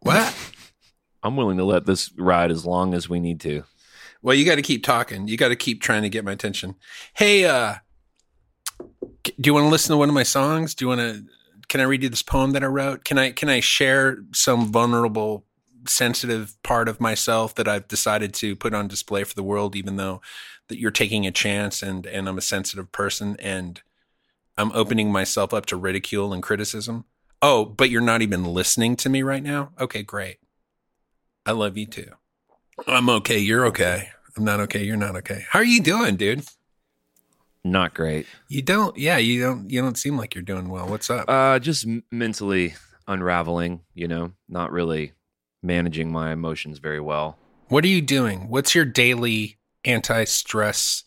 What? 0.00 0.34
I'm 1.22 1.36
willing 1.36 1.56
to 1.56 1.64
let 1.64 1.86
this 1.86 2.12
ride 2.16 2.50
as 2.50 2.66
long 2.66 2.92
as 2.92 3.08
we 3.08 3.18
need 3.18 3.40
to. 3.40 3.64
Well, 4.20 4.34
you 4.34 4.44
got 4.44 4.56
to 4.56 4.62
keep 4.62 4.84
talking. 4.84 5.28
You 5.28 5.36
got 5.36 5.48
to 5.48 5.56
keep 5.56 5.82
trying 5.82 6.02
to 6.02 6.08
get 6.08 6.24
my 6.24 6.32
attention. 6.32 6.76
Hey, 7.14 7.44
uh, 7.44 7.74
do 9.22 9.48
you 9.48 9.54
want 9.54 9.64
to 9.64 9.70
listen 9.70 9.92
to 9.92 9.96
one 9.96 10.08
of 10.08 10.14
my 10.14 10.22
songs? 10.22 10.74
Do 10.74 10.84
you 10.84 10.88
want 10.88 11.00
to? 11.00 11.24
Can 11.68 11.80
I 11.80 11.84
read 11.84 12.02
you 12.02 12.08
this 12.08 12.22
poem 12.22 12.52
that 12.52 12.62
I 12.62 12.66
wrote? 12.66 13.04
Can 13.04 13.18
I? 13.18 13.32
Can 13.32 13.48
I 13.48 13.60
share 13.60 14.18
some 14.32 14.72
vulnerable, 14.72 15.44
sensitive 15.86 16.56
part 16.62 16.88
of 16.88 17.00
myself 17.00 17.54
that 17.56 17.68
I've 17.68 17.88
decided 17.88 18.34
to 18.34 18.56
put 18.56 18.74
on 18.74 18.88
display 18.88 19.24
for 19.24 19.34
the 19.34 19.42
world, 19.42 19.76
even 19.76 19.96
though 19.96 20.20
that 20.68 20.78
you're 20.78 20.90
taking 20.90 21.26
a 21.26 21.30
chance 21.30 21.82
and 21.82 22.06
and 22.06 22.28
I'm 22.28 22.38
a 22.38 22.42
sensitive 22.42 22.92
person 22.92 23.36
and 23.38 23.82
I'm 24.56 24.72
opening 24.72 25.10
myself 25.10 25.52
up 25.52 25.66
to 25.66 25.76
ridicule 25.76 26.32
and 26.32 26.42
criticism. 26.42 27.04
Oh, 27.46 27.66
but 27.66 27.90
you're 27.90 28.00
not 28.00 28.22
even 28.22 28.42
listening 28.42 28.96
to 28.96 29.10
me 29.10 29.20
right 29.20 29.42
now. 29.42 29.72
Okay, 29.78 30.02
great. 30.02 30.38
I 31.44 31.52
love 31.52 31.76
you 31.76 31.84
too. 31.84 32.10
I'm 32.86 33.10
okay. 33.10 33.36
You're 33.36 33.66
okay. 33.66 34.08
I'm 34.34 34.44
not 34.44 34.60
okay. 34.60 34.82
You're 34.82 34.96
not 34.96 35.14
okay. 35.16 35.44
How 35.50 35.58
are 35.58 35.64
you 35.64 35.82
doing, 35.82 36.16
dude? 36.16 36.46
Not 37.62 37.92
great. 37.92 38.26
You 38.48 38.62
don't. 38.62 38.96
Yeah, 38.96 39.18
you 39.18 39.42
don't. 39.42 39.68
You 39.68 39.82
don't 39.82 39.98
seem 39.98 40.16
like 40.16 40.34
you're 40.34 40.40
doing 40.40 40.70
well. 40.70 40.88
What's 40.88 41.10
up? 41.10 41.26
Uh, 41.28 41.58
just 41.58 41.86
m- 41.86 42.02
mentally, 42.10 42.76
unraveling, 43.06 43.82
you 43.92 44.08
know, 44.08 44.32
not 44.48 44.72
really 44.72 45.12
managing 45.62 46.10
my 46.10 46.32
emotions 46.32 46.78
very 46.78 47.00
well. 47.00 47.36
What 47.68 47.84
are 47.84 47.88
you 47.88 48.00
doing? 48.00 48.48
What's 48.48 48.74
your 48.74 48.86
daily 48.86 49.58
anti-stress 49.84 51.03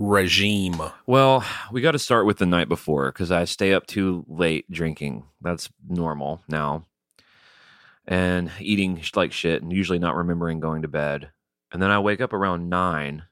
regime? 0.00 0.80
Well, 1.06 1.44
we 1.70 1.82
got 1.82 1.92
to 1.92 1.98
start 1.98 2.24
with 2.24 2.38
the 2.38 2.46
night 2.46 2.68
before 2.68 3.12
because 3.12 3.30
I 3.30 3.44
stay 3.44 3.74
up 3.74 3.86
too 3.86 4.24
late 4.26 4.68
drinking. 4.70 5.24
That's 5.42 5.68
normal 5.86 6.42
now. 6.48 6.86
And 8.06 8.50
eating 8.58 9.00
like 9.14 9.30
shit 9.30 9.62
and 9.62 9.72
usually 9.72 9.98
not 9.98 10.16
remembering 10.16 10.58
going 10.58 10.82
to 10.82 10.88
bed. 10.88 11.30
And 11.70 11.80
then 11.80 11.90
I 11.90 12.00
wake 12.00 12.20
up 12.20 12.32
around 12.32 12.70
nine 12.70 13.24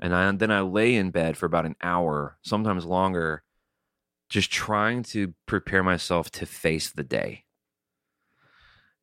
and 0.00 0.14
I, 0.14 0.32
then 0.32 0.50
I 0.50 0.62
lay 0.62 0.96
in 0.96 1.10
bed 1.10 1.36
for 1.36 1.46
about 1.46 1.66
an 1.66 1.76
hour, 1.82 2.38
sometimes 2.42 2.86
longer, 2.86 3.44
just 4.30 4.50
trying 4.50 5.02
to 5.04 5.34
prepare 5.46 5.84
myself 5.84 6.30
to 6.32 6.46
face 6.46 6.90
the 6.90 7.04
day. 7.04 7.44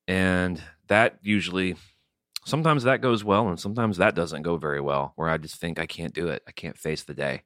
And 0.07 0.61
that 0.88 1.19
usually 1.21 1.77
sometimes 2.45 2.83
that 2.83 3.01
goes 3.01 3.24
well 3.24 3.48
and 3.48 3.60
sometimes 3.60 3.98
that 3.98 4.15
doesn't 4.15 4.41
go 4.41 4.57
very 4.57 4.81
well 4.81 5.13
where 5.15 5.29
i 5.29 5.38
just 5.38 5.55
think 5.57 5.79
i 5.79 5.86
can't 5.86 6.13
do 6.13 6.27
it. 6.27 6.41
I 6.48 6.51
can't 6.51 6.77
face 6.77 7.03
the 7.03 7.13
day. 7.13 7.43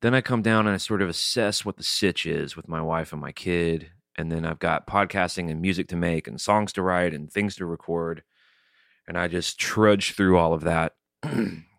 Then 0.00 0.14
i 0.14 0.20
come 0.20 0.42
down 0.42 0.66
and 0.66 0.74
i 0.74 0.78
sort 0.78 1.02
of 1.02 1.08
assess 1.08 1.64
what 1.64 1.76
the 1.76 1.82
sitch 1.82 2.26
is 2.26 2.56
with 2.56 2.68
my 2.68 2.82
wife 2.82 3.12
and 3.12 3.20
my 3.20 3.32
kid 3.32 3.90
and 4.16 4.30
then 4.30 4.44
i've 4.44 4.58
got 4.58 4.86
podcasting 4.86 5.50
and 5.50 5.60
music 5.60 5.88
to 5.88 5.96
make 5.96 6.26
and 6.26 6.40
songs 6.40 6.72
to 6.74 6.82
write 6.82 7.14
and 7.14 7.30
things 7.30 7.56
to 7.56 7.66
record 7.66 8.22
and 9.08 9.16
i 9.18 9.28
just 9.28 9.58
trudge 9.58 10.14
through 10.14 10.36
all 10.36 10.52
of 10.52 10.62
that 10.62 10.94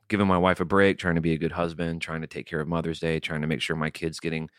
giving 0.07 0.27
my 0.27 0.37
wife 0.37 0.59
a 0.59 0.65
break 0.65 0.97
trying 0.97 1.15
to 1.15 1.21
be 1.21 1.33
a 1.33 1.37
good 1.37 1.51
husband 1.51 2.01
trying 2.01 2.21
to 2.21 2.27
take 2.27 2.47
care 2.47 2.61
of 2.61 2.67
mother's 2.67 2.99
day 2.99 3.19
trying 3.19 3.41
to 3.41 3.47
make 3.47 3.61
sure 3.61 3.75
my 3.75 3.89
kids 3.89 4.19
getting 4.19 4.49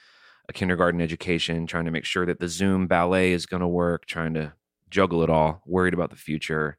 a 0.49 0.53
kindergarten 0.53 1.01
education 1.01 1.67
trying 1.67 1.85
to 1.85 1.91
make 1.91 2.05
sure 2.05 2.27
that 2.27 2.39
the 2.39 2.49
zoom 2.49 2.87
ballet 2.87 3.33
is 3.33 3.47
going 3.47 3.61
to 3.61 3.69
work 3.69 4.07
trying 4.07 4.35
to 4.35 4.53
juggle 4.91 5.23
it 5.23 5.31
all 5.31 5.63
worried 5.67 5.95
about 5.95 6.11
the 6.11 6.17
future 6.17 6.79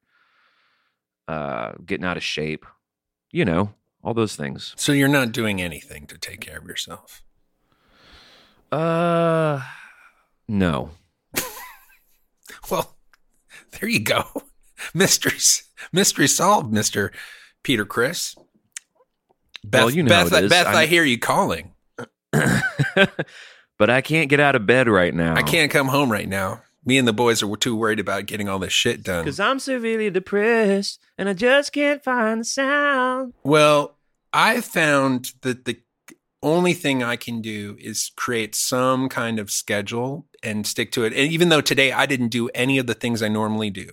uh, 1.29 1.73
getting 1.85 2.05
out 2.05 2.17
of 2.17 2.23
shape, 2.23 2.65
you 3.31 3.45
know, 3.45 3.73
all 4.03 4.13
those 4.13 4.35
things. 4.35 4.73
So 4.77 4.91
you're 4.91 5.07
not 5.07 5.31
doing 5.31 5.61
anything 5.61 6.07
to 6.07 6.17
take 6.17 6.39
care 6.41 6.57
of 6.57 6.65
yourself. 6.65 7.21
Uh, 8.71 9.61
no. 10.47 10.91
Well, 12.71 12.97
there 13.79 13.89
you 13.89 13.99
go. 13.99 14.25
Mysteries, 14.93 15.63
mystery 15.91 16.27
solved, 16.27 16.71
Mister 16.71 17.11
Peter 17.63 17.83
Criss. 17.85 18.35
Beth, 19.63 19.81
Well, 19.81 19.89
you 19.89 20.03
know 20.03 20.09
Beth, 20.09 20.33
it 20.33 20.43
is. 20.45 20.49
Beth, 20.49 20.67
I 20.67 20.81
I'm- 20.81 20.87
hear 20.89 21.03
you 21.03 21.17
calling. 21.17 21.73
but 22.31 23.89
I 23.89 24.01
can't 24.01 24.29
get 24.29 24.39
out 24.39 24.55
of 24.55 24.65
bed 24.67 24.87
right 24.87 25.13
now. 25.13 25.35
I 25.35 25.41
can't 25.41 25.71
come 25.71 25.87
home 25.87 26.11
right 26.11 26.27
now. 26.29 26.61
Me 26.89 26.97
and 26.97 27.07
the 27.07 27.13
boys 27.13 27.43
are 27.43 27.55
too 27.55 27.75
worried 27.75 27.99
about 27.99 28.25
getting 28.25 28.49
all 28.49 28.57
this 28.57 28.73
shit 28.73 29.03
done. 29.03 29.23
because 29.23 29.39
I'm 29.39 29.59
severely 29.59 30.09
depressed 30.09 30.99
and 31.19 31.29
I 31.29 31.33
just 31.33 31.71
can't 31.71 32.03
find 32.03 32.39
the 32.41 32.45
sound. 32.45 33.33
Well, 33.43 33.99
I 34.33 34.61
found 34.61 35.33
that 35.41 35.65
the 35.65 35.77
only 36.41 36.73
thing 36.73 37.03
I 37.03 37.15
can 37.15 37.41
do 37.41 37.77
is 37.79 38.09
create 38.15 38.55
some 38.55 39.07
kind 39.07 39.37
of 39.37 39.51
schedule 39.51 40.25
and 40.41 40.65
stick 40.65 40.91
to 40.93 41.03
it. 41.03 41.13
And 41.13 41.31
even 41.31 41.49
though 41.49 41.61
today 41.61 41.91
I 41.91 42.07
didn't 42.07 42.29
do 42.29 42.49
any 42.55 42.79
of 42.79 42.87
the 42.87 42.95
things 42.95 43.21
I 43.21 43.27
normally 43.27 43.69
do, 43.69 43.89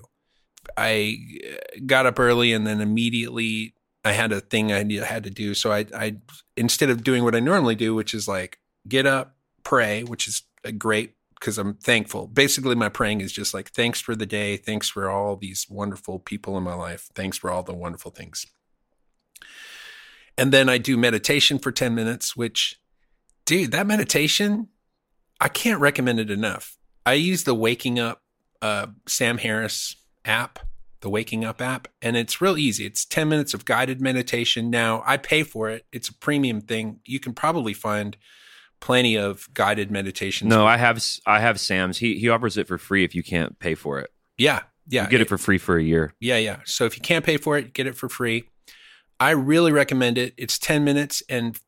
I 0.79 1.19
uh, 1.47 1.81
got 1.85 2.07
up 2.07 2.19
early 2.19 2.55
and 2.55 2.67
then 2.67 2.81
immediately 2.81 3.75
I 4.07 4.13
had 4.13 4.33
a 4.33 4.41
thing 4.41 4.73
I 4.73 4.79
had 5.05 5.25
to 5.25 5.31
do. 5.31 5.53
So 5.53 5.71
I, 5.71 5.85
I 5.95 6.17
instead 6.57 6.89
of 6.89 7.05
doing 7.05 7.25
what 7.25 7.35
I 7.35 7.41
normally 7.41 7.75
do, 7.75 7.95
which 7.95 8.15
is 8.15 8.27
like 8.27 8.59
get 8.89 9.05
up, 9.05 9.37
pray, 9.65 10.03
which 10.03 10.27
is 10.27 10.45
a 10.65 10.73
great 10.73 11.16
because 11.39 11.59
I'm 11.59 11.75
thankful. 11.75 12.27
Basically, 12.27 12.75
my 12.75 12.89
praying 12.89 13.21
is 13.21 13.33
just 13.33 13.55
like 13.55 13.71
thanks 13.71 14.01
for 14.01 14.15
the 14.15 14.27
day, 14.27 14.57
thanks 14.57 14.89
for 14.89 15.09
all 15.11 15.37
these 15.37 15.67
wonderful 15.69 16.19
people 16.19 16.57
in 16.57 16.65
my 16.65 16.75
life, 16.75 17.09
thanks 17.15 17.39
for 17.39 17.51
all 17.51 17.63
the 17.63 17.75
wonderful 17.75 18.11
things. 18.11 18.47
And 20.39 20.53
then 20.53 20.69
I 20.69 20.79
do 20.79 20.97
meditation 20.97 21.59
for 21.59 21.73
10 21.73 21.95
minutes, 21.95 22.37
which, 22.37 22.79
dude, 23.47 23.73
that 23.73 23.87
meditation, 23.87 24.69
I 25.41 25.49
can't 25.49 25.81
recommend 25.81 26.21
it 26.21 26.31
enough. 26.31 26.77
I 27.07 27.15
use 27.15 27.45
the 27.45 27.55
Waking 27.55 27.99
Up 27.99 28.23
uh, 28.61 28.89
Sam 29.07 29.39
Harris 29.39 29.97
app, 30.25 30.59
the 31.01 31.09
Waking 31.09 31.45
Up 31.45 31.63
app, 31.63 31.89
and 32.03 32.17
it's 32.17 32.41
real 32.41 32.59
easy. 32.59 32.85
It's 32.85 33.05
10 33.05 33.29
minutes 33.29 33.55
of 33.55 33.65
guided 33.65 34.01
meditation. 34.01 34.71
Now, 34.71 35.03
I 35.07 35.17
pay 35.17 35.43
for 35.43 35.71
it, 35.71 35.87
it's 35.93 36.09
a 36.09 36.15
premium 36.15 36.61
thing. 36.61 37.01
You 37.05 37.21
can 37.21 37.33
probably 37.33 37.73
find 37.73 38.17
plenty 38.81 39.17
of 39.17 39.49
guided 39.55 39.91
meditations. 39.91 40.49
No, 40.49 40.67
I 40.67 40.77
have 40.77 41.03
I 41.27 41.41
have 41.41 41.59
Sam's. 41.61 41.99
He 41.99 42.19
he 42.19 42.29
offers 42.29 42.57
it 42.57 42.69
for 42.69 42.79
free 42.79 43.05
if 43.05 43.15
you 43.15 43.23
can't 43.23 43.59
pay 43.59 43.75
for 43.75 43.99
it. 43.99 44.11
yeah, 44.39 44.63
yeah. 44.89 45.05
you 45.05 45.11
get 45.11 45.21
it 45.21 45.29
for 45.29 45.39
free 45.39 45.59
for 45.59 45.77
a 45.77 45.83
year. 45.83 46.15
Yeah, 46.21 46.39
yeah. 46.39 46.61
So 46.65 46.85
if 46.85 46.97
you 46.97 47.03
can't 47.03 47.25
pay 47.25 47.37
for 47.37 47.57
it, 47.59 47.73
get 47.73 47.87
it 47.87 47.97
for 47.97 48.09
free. 48.09 48.45
I 49.19 49.31
really 49.31 49.73
recommend 49.73 50.19
it. 50.19 50.35
It's 50.37 50.59
10 50.59 50.85
minutes 50.85 51.23
and 51.29 51.59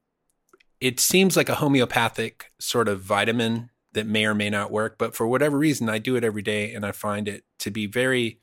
it 0.81 1.00
seems 1.00 1.37
like 1.37 1.49
a 1.49 1.57
homeopathic 1.57 2.53
sort 2.61 2.88
of 2.88 3.00
vitamin 3.00 3.71
that 3.93 4.07
may 4.07 4.27
or 4.27 4.35
may 4.35 4.50
not 4.50 4.71
work, 4.71 4.99
but 4.99 5.15
for 5.15 5.27
whatever 5.27 5.59
reason, 5.59 5.88
I 5.88 5.99
do 5.99 6.15
it 6.15 6.25
every 6.25 6.43
day 6.43 6.73
and 6.73 6.85
I 6.85 6.93
find 6.93 7.27
it 7.27 7.45
to 7.61 7.71
be 7.71 7.87
very 7.87 8.41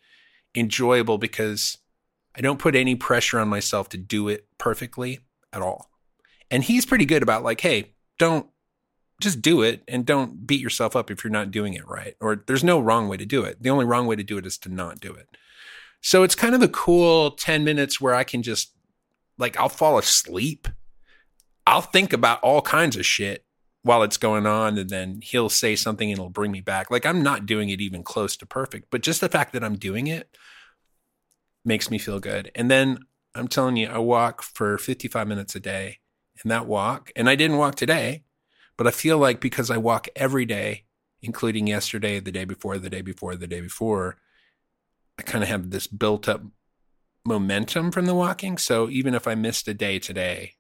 enjoyable 0.56 1.18
because 1.18 1.78
I 2.36 2.42
don't 2.42 2.60
put 2.60 2.76
any 2.76 2.96
pressure 2.96 3.40
on 3.40 3.48
myself 3.48 3.90
to 3.90 3.98
do 3.98 4.28
it 4.28 4.48
perfectly 4.58 5.20
at 5.54 5.62
all. 5.62 5.90
And 6.52 6.64
he's 6.64 6.86
pretty 6.86 7.06
good 7.06 7.24
about 7.24 7.44
like, 7.44 7.62
hey, 7.62 7.94
don't 8.18 8.48
just 9.22 9.42
do 9.42 9.62
it 9.62 9.84
and 9.88 10.06
don't 10.06 10.46
beat 10.46 10.60
yourself 10.62 10.96
up 10.96 11.10
if 11.10 11.24
you're 11.24 11.32
not 11.32 11.52
doing 11.52 11.74
it 11.74 11.88
right. 11.88 12.16
Or 12.20 12.44
there's 12.48 12.64
no 12.64 12.80
wrong 12.80 13.08
way 13.08 13.18
to 13.18 13.26
do 13.26 13.44
it. 13.44 13.62
The 13.62 13.70
only 13.70 13.86
wrong 13.86 14.08
way 14.08 14.16
to 14.16 14.24
do 14.24 14.38
it 14.38 14.46
is 14.46 14.58
to 14.60 14.70
not 14.70 15.00
do 15.00 15.14
it. 15.14 15.28
So 16.02 16.24
it's 16.24 16.36
kind 16.36 16.54
of 16.54 16.62
a 16.62 16.68
cool 16.68 17.32
10 17.32 17.64
minutes 17.64 18.00
where 18.00 18.14
I 18.14 18.24
can 18.24 18.44
just 18.44 18.74
like 19.38 19.58
I'll 19.58 19.70
fall 19.70 19.98
asleep. 19.98 20.68
I'll 21.68 21.82
think 21.82 22.14
about 22.14 22.42
all 22.42 22.62
kinds 22.62 22.96
of 22.96 23.06
shit 23.06 23.46
while 23.82 24.04
it's 24.04 24.18
going 24.18 24.46
on 24.46 24.78
and 24.78 24.90
then 24.90 25.22
he'll 25.22 25.50
say 25.50 25.76
something 25.76 26.10
and 26.10 26.20
it'll 26.20 26.30
bring 26.30 26.52
me 26.52 26.62
back. 26.62 26.92
Like 26.92 27.06
I'm 27.06 27.24
not 27.24 27.46
doing 27.46 27.70
it 27.70 27.82
even 27.82 28.04
close 28.04 28.36
to 28.38 28.46
perfect, 28.46 28.88
but 28.92 29.02
just 29.02 29.22
the 29.22 29.30
fact 29.30 29.54
that 29.54 29.64
I'm 29.64 29.78
doing 29.78 30.08
it 30.08 30.36
makes 31.64 31.90
me 31.90 31.98
feel 31.98 32.20
good. 32.20 32.52
And 32.54 32.70
then 32.70 33.00
I'm 33.34 33.48
telling 33.48 33.76
you, 33.76 33.88
I 33.88 33.98
walk 33.98 34.42
for 34.42 34.78
55 34.78 35.28
minutes 35.28 35.56
a 35.56 35.60
day. 35.60 36.00
And 36.42 36.52
that 36.52 36.68
walk, 36.68 37.12
and 37.16 37.30
I 37.30 37.36
didn't 37.36 37.58
walk 37.58 37.76
today, 37.76 38.25
but 38.78 38.88
I 38.88 38.92
feel 38.92 39.18
like 39.18 39.40
because 39.40 39.70
I 39.72 39.78
walk 39.78 40.08
every 40.16 40.46
day, 40.46 40.84
including 41.22 41.68
yesterday, 41.68 42.20
the 42.20 42.32
day 42.32 42.46
before, 42.46 42.78
the 42.78 42.90
day 42.90 43.02
before, 43.02 43.36
the 43.36 43.48
day 43.48 43.62
before, 43.62 44.18
I 45.18 45.24
kind 45.24 45.44
of 45.44 45.50
have 45.50 45.72
this 45.72 45.88
built 45.88 46.28
up 46.28 46.42
momentum 47.26 47.92
from 47.92 48.06
the 48.06 48.16
walking. 48.16 48.58
So 48.58 48.90
even 48.90 49.14
if 49.14 49.28
I 49.28 49.36
missed 49.36 49.68
a 49.68 49.74
day 49.74 50.00
today, 50.00 50.54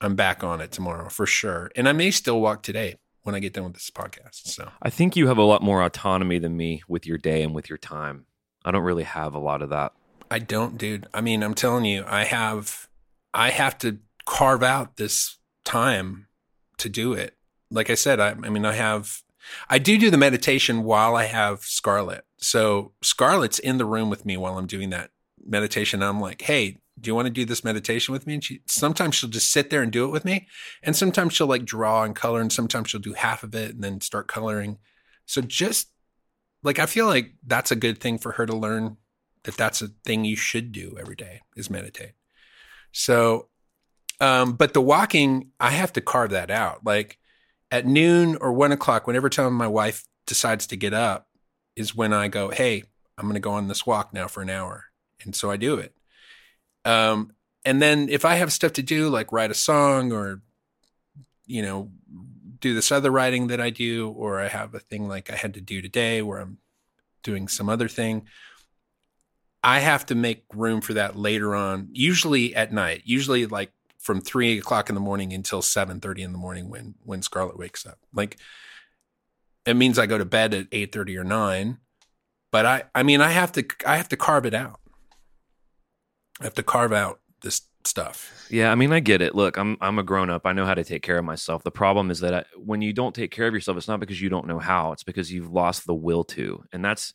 I'm 0.00 0.14
back 0.14 0.44
on 0.44 0.60
it 0.60 0.70
tomorrow 0.70 1.08
for 1.08 1.26
sure. 1.26 1.70
And 1.76 1.88
I 1.88 1.92
may 1.92 2.10
still 2.10 2.40
walk 2.40 2.62
today 2.62 2.96
when 3.22 3.34
I 3.34 3.40
get 3.40 3.52
done 3.52 3.64
with 3.64 3.74
this 3.74 3.90
podcast. 3.90 4.46
So 4.46 4.70
I 4.80 4.90
think 4.90 5.16
you 5.16 5.26
have 5.26 5.38
a 5.38 5.42
lot 5.42 5.62
more 5.62 5.82
autonomy 5.82 6.38
than 6.38 6.56
me 6.56 6.82
with 6.88 7.06
your 7.06 7.18
day 7.18 7.42
and 7.42 7.54
with 7.54 7.68
your 7.68 7.78
time. 7.78 8.26
I 8.64 8.70
don't 8.70 8.84
really 8.84 9.04
have 9.04 9.34
a 9.34 9.38
lot 9.38 9.62
of 9.62 9.70
that. 9.70 9.92
I 10.30 10.38
don't, 10.38 10.78
dude. 10.78 11.06
I 11.12 11.20
mean, 11.20 11.42
I'm 11.42 11.54
telling 11.54 11.84
you, 11.84 12.04
I 12.06 12.24
have, 12.24 12.88
I 13.34 13.50
have 13.50 13.76
to 13.78 13.98
carve 14.24 14.62
out 14.62 14.96
this 14.96 15.38
time 15.64 16.26
to 16.78 16.88
do 16.88 17.12
it. 17.12 17.34
Like 17.70 17.90
I 17.90 17.94
said, 17.94 18.20
I, 18.20 18.30
I 18.30 18.48
mean, 18.48 18.64
I 18.64 18.72
have, 18.72 19.22
I 19.68 19.78
do 19.78 19.98
do 19.98 20.10
the 20.10 20.16
meditation 20.16 20.84
while 20.84 21.16
I 21.16 21.24
have 21.24 21.60
Scarlet. 21.60 22.24
So 22.38 22.92
Scarlet's 23.02 23.58
in 23.58 23.78
the 23.78 23.84
room 23.84 24.10
with 24.10 24.24
me 24.24 24.36
while 24.36 24.58
I'm 24.58 24.66
doing 24.66 24.90
that 24.90 25.10
meditation. 25.44 26.02
I'm 26.02 26.20
like, 26.20 26.42
hey, 26.42 26.78
do 27.00 27.10
you 27.10 27.14
want 27.14 27.26
to 27.26 27.32
do 27.32 27.44
this 27.44 27.64
meditation 27.64 28.12
with 28.12 28.26
me? 28.26 28.34
And 28.34 28.44
she 28.44 28.60
sometimes 28.66 29.14
she'll 29.14 29.30
just 29.30 29.52
sit 29.52 29.70
there 29.70 29.82
and 29.82 29.92
do 29.92 30.04
it 30.04 30.10
with 30.10 30.24
me. 30.24 30.48
And 30.82 30.96
sometimes 30.96 31.34
she'll 31.34 31.46
like 31.46 31.64
draw 31.64 32.02
and 32.02 32.14
color, 32.14 32.40
and 32.40 32.52
sometimes 32.52 32.90
she'll 32.90 33.00
do 33.00 33.12
half 33.12 33.42
of 33.42 33.54
it 33.54 33.74
and 33.74 33.84
then 33.84 34.00
start 34.00 34.28
coloring. 34.28 34.78
So 35.26 35.40
just 35.40 35.90
like 36.62 36.78
I 36.78 36.86
feel 36.86 37.06
like 37.06 37.34
that's 37.46 37.70
a 37.70 37.76
good 37.76 37.98
thing 37.98 38.18
for 38.18 38.32
her 38.32 38.46
to 38.46 38.56
learn 38.56 38.96
that 39.44 39.56
that's 39.56 39.80
a 39.80 39.88
thing 40.04 40.24
you 40.24 40.36
should 40.36 40.72
do 40.72 40.96
every 40.98 41.16
day 41.16 41.42
is 41.56 41.70
meditate. 41.70 42.12
So 42.92 43.48
um, 44.20 44.54
but 44.54 44.74
the 44.74 44.80
walking, 44.80 45.50
I 45.60 45.70
have 45.70 45.92
to 45.92 46.00
carve 46.00 46.30
that 46.30 46.50
out. 46.50 46.84
Like 46.84 47.18
at 47.70 47.86
noon 47.86 48.36
or 48.40 48.52
one 48.52 48.72
o'clock, 48.72 49.06
whenever 49.06 49.28
time 49.28 49.52
my 49.54 49.66
wife 49.66 50.04
decides 50.26 50.66
to 50.68 50.76
get 50.76 50.94
up, 50.94 51.28
is 51.76 51.94
when 51.94 52.12
I 52.12 52.28
go, 52.28 52.50
Hey, 52.50 52.84
I'm 53.16 53.24
going 53.24 53.34
to 53.34 53.40
go 53.40 53.52
on 53.52 53.68
this 53.68 53.86
walk 53.86 54.12
now 54.12 54.28
for 54.28 54.42
an 54.42 54.50
hour. 54.50 54.84
And 55.24 55.34
so 55.34 55.50
I 55.50 55.56
do 55.56 55.76
it. 55.76 55.94
Um, 56.84 57.32
and 57.64 57.82
then 57.82 58.08
if 58.08 58.24
I 58.24 58.36
have 58.36 58.52
stuff 58.52 58.72
to 58.74 58.82
do, 58.82 59.08
like 59.08 59.32
write 59.32 59.50
a 59.50 59.54
song 59.54 60.12
or, 60.12 60.40
you 61.46 61.62
know, 61.62 61.90
do 62.60 62.74
this 62.74 62.90
other 62.90 63.10
writing 63.10 63.48
that 63.48 63.60
I 63.60 63.70
do, 63.70 64.10
or 64.10 64.40
I 64.40 64.48
have 64.48 64.74
a 64.74 64.80
thing 64.80 65.08
like 65.08 65.30
I 65.30 65.36
had 65.36 65.54
to 65.54 65.60
do 65.60 65.82
today 65.82 66.22
where 66.22 66.38
I'm 66.38 66.58
doing 67.22 67.48
some 67.48 67.68
other 67.68 67.88
thing. 67.88 68.26
I 69.62 69.80
have 69.80 70.06
to 70.06 70.14
make 70.14 70.44
room 70.54 70.80
for 70.80 70.94
that 70.94 71.16
later 71.16 71.54
on, 71.54 71.88
usually 71.92 72.54
at 72.54 72.72
night, 72.72 73.02
usually 73.04 73.46
like 73.46 73.72
from 74.08 74.22
three 74.22 74.56
o'clock 74.56 74.88
in 74.88 74.94
the 74.94 75.02
morning 75.02 75.34
until 75.34 75.60
seven 75.60 76.00
thirty 76.00 76.22
in 76.22 76.32
the 76.32 76.38
morning 76.38 76.70
when 76.70 76.94
when 77.04 77.20
Scarlett 77.20 77.58
wakes 77.58 77.84
up. 77.84 77.98
Like 78.14 78.38
it 79.66 79.74
means 79.74 79.98
I 79.98 80.06
go 80.06 80.16
to 80.16 80.24
bed 80.24 80.54
at 80.54 80.66
eight 80.72 80.92
thirty 80.92 81.14
or 81.18 81.24
nine. 81.24 81.76
But 82.50 82.64
I, 82.64 82.84
I 82.94 83.02
mean, 83.02 83.20
I 83.20 83.28
have 83.28 83.52
to, 83.52 83.66
I 83.84 83.98
have 83.98 84.08
to 84.08 84.16
carve 84.16 84.46
it 84.46 84.54
out. 84.54 84.80
I 86.40 86.44
have 86.44 86.54
to 86.54 86.62
carve 86.62 86.94
out 86.94 87.20
this 87.42 87.60
stuff. 87.84 88.46
Yeah, 88.48 88.72
I 88.72 88.76
mean, 88.76 88.90
I 88.94 89.00
get 89.00 89.20
it. 89.20 89.34
Look, 89.34 89.58
I'm 89.58 89.76
I'm 89.82 89.98
a 89.98 90.02
grown 90.02 90.30
up. 90.30 90.46
I 90.46 90.54
know 90.54 90.64
how 90.64 90.72
to 90.72 90.84
take 90.84 91.02
care 91.02 91.18
of 91.18 91.26
myself. 91.26 91.62
The 91.62 91.70
problem 91.70 92.10
is 92.10 92.20
that 92.20 92.32
I, 92.32 92.44
when 92.56 92.80
you 92.80 92.94
don't 92.94 93.14
take 93.14 93.30
care 93.30 93.46
of 93.46 93.52
yourself, 93.52 93.76
it's 93.76 93.88
not 93.88 94.00
because 94.00 94.22
you 94.22 94.30
don't 94.30 94.46
know 94.46 94.58
how. 94.58 94.92
It's 94.92 95.04
because 95.04 95.30
you've 95.30 95.52
lost 95.52 95.84
the 95.84 95.94
will 95.94 96.24
to, 96.24 96.64
and 96.72 96.82
that's 96.82 97.12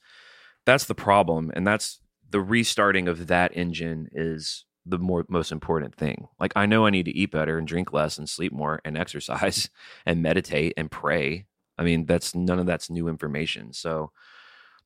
that's 0.63 0.85
the 0.85 0.93
problem. 0.93 1.51
And 1.55 1.65
that's 1.65 1.99
the 2.29 2.41
restarting 2.41 3.07
of 3.07 3.25
that 3.25 3.57
engine 3.57 4.09
is 4.13 4.65
the 4.85 4.97
more 4.97 5.25
most 5.29 5.51
important 5.51 5.95
thing. 5.95 6.27
Like 6.39 6.53
I 6.55 6.65
know 6.65 6.85
I 6.85 6.89
need 6.89 7.05
to 7.05 7.15
eat 7.17 7.31
better 7.31 7.57
and 7.57 7.67
drink 7.67 7.93
less 7.93 8.17
and 8.17 8.29
sleep 8.29 8.51
more 8.51 8.81
and 8.85 8.97
exercise 8.97 9.69
and 10.05 10.21
meditate 10.21 10.73
and 10.77 10.91
pray. 10.91 11.45
I 11.77 11.83
mean, 11.83 12.05
that's 12.05 12.35
none 12.35 12.59
of 12.59 12.65
that's 12.65 12.89
new 12.89 13.07
information. 13.07 13.73
So 13.73 14.11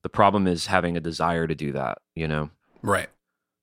the 0.02 0.08
problem 0.08 0.46
is 0.46 0.66
having 0.66 0.96
a 0.96 1.00
desire 1.00 1.46
to 1.46 1.54
do 1.54 1.72
that. 1.72 1.98
You 2.14 2.28
know 2.28 2.50
Right. 2.82 3.08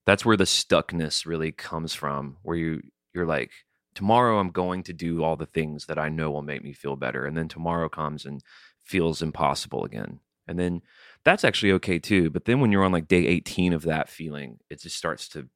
that's 0.06 0.26
where 0.26 0.38
the 0.38 0.44
stuckness 0.44 1.26
really 1.26 1.52
comes 1.52 1.94
from 1.94 2.38
where 2.44 2.58
you 2.58 2.82
you're 3.14 3.26
like 3.26 3.52
tomorrow 3.94 4.40
i'm 4.40 4.50
going 4.52 4.84
to 4.84 4.94
do 4.94 5.24
all 5.24 5.36
the 5.36 5.46
things 5.46 5.86
that 5.86 5.98
i 5.98 6.10
know 6.10 6.30
will 6.32 6.42
make 6.42 6.64
me 6.64 6.74
feel 6.74 6.96
better 6.96 7.26
and 7.26 7.38
then 7.38 7.48
tomorrow 7.48 7.88
comes 7.90 8.26
and 8.26 8.42
feels 8.84 9.22
impossible 9.22 9.84
again 9.86 10.20
and 10.48 10.60
then 10.60 10.82
that's 11.24 11.44
actually 11.44 11.72
okay 11.72 11.98
too 11.98 12.30
but 12.30 12.46
then 12.46 12.60
when 12.60 12.72
you're 12.72 12.84
on 12.84 12.92
like 12.92 13.08
day 13.08 13.26
18 13.26 13.74
of 13.74 13.84
that 13.84 14.10
feeling 14.10 14.60
it 14.70 14.82
just 14.82 14.98
starts 14.98 15.28
to 15.30 15.48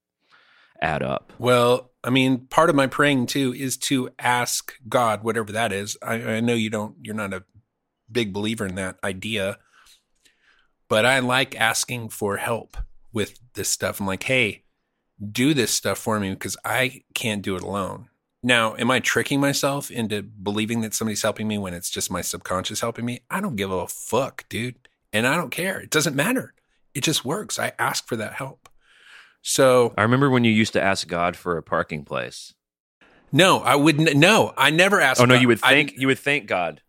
add 0.81 1.03
up 1.03 1.33
Well, 1.37 1.89
I 2.03 2.09
mean, 2.09 2.47
part 2.47 2.69
of 2.69 2.75
my 2.75 2.87
praying 2.87 3.27
too 3.27 3.53
is 3.53 3.77
to 3.77 4.09
ask 4.17 4.73
God, 4.87 5.23
whatever 5.23 5.51
that 5.51 5.71
is. 5.73 5.97
I, 6.01 6.13
I 6.15 6.39
know 6.39 6.53
you 6.53 6.69
don't, 6.69 6.95
you're 7.01 7.15
not 7.15 7.33
a 7.33 7.43
big 8.11 8.31
believer 8.33 8.65
in 8.65 8.75
that 8.75 8.97
idea, 9.03 9.57
but 10.87 11.05
I 11.05 11.19
like 11.19 11.59
asking 11.59 12.09
for 12.09 12.37
help 12.37 12.77
with 13.11 13.39
this 13.53 13.69
stuff. 13.69 13.99
I'm 13.99 14.07
like, 14.07 14.23
hey, 14.23 14.63
do 15.31 15.53
this 15.53 15.71
stuff 15.71 15.97
for 15.97 16.19
me 16.19 16.31
because 16.31 16.55
I 16.63 17.03
can't 17.13 17.41
do 17.41 17.55
it 17.55 17.63
alone. 17.63 18.07
Now, 18.41 18.75
am 18.77 18.89
I 18.89 19.01
tricking 19.01 19.41
myself 19.41 19.91
into 19.91 20.23
believing 20.23 20.79
that 20.81 20.93
somebody's 20.93 21.21
helping 21.21 21.47
me 21.47 21.57
when 21.57 21.73
it's 21.73 21.89
just 21.89 22.09
my 22.09 22.21
subconscious 22.21 22.79
helping 22.79 23.03
me? 23.03 23.19
I 23.29 23.41
don't 23.41 23.57
give 23.57 23.71
a 23.71 23.87
fuck, 23.87 24.47
dude. 24.47 24.87
And 25.11 25.27
I 25.27 25.35
don't 25.35 25.49
care. 25.49 25.81
It 25.81 25.89
doesn't 25.89 26.15
matter. 26.15 26.53
It 26.93 27.03
just 27.03 27.25
works. 27.25 27.59
I 27.59 27.73
ask 27.77 28.07
for 28.07 28.15
that 28.15 28.35
help. 28.35 28.68
So, 29.41 29.93
i 29.97 30.01
remember 30.01 30.29
when 30.29 30.43
you 30.43 30.51
used 30.51 30.73
to 30.73 30.81
ask 30.81 31.07
god 31.07 31.35
for 31.35 31.57
a 31.57 31.63
parking 31.63 32.03
place 32.03 32.53
no, 33.31 33.59
I 33.59 33.75
wouldn't. 33.75 34.15
No, 34.15 34.55
I 34.57 34.71
never 34.71 34.99
asked. 34.99 35.21
oh 35.21 35.25
no 35.25 35.35
God. 35.35 35.41
you 35.41 35.47
would 35.49 35.59
I- 35.61 35.69
thank 35.69 35.93
you 35.97 36.07
would 36.07 36.17
thank 36.19 36.47
god 36.47 36.81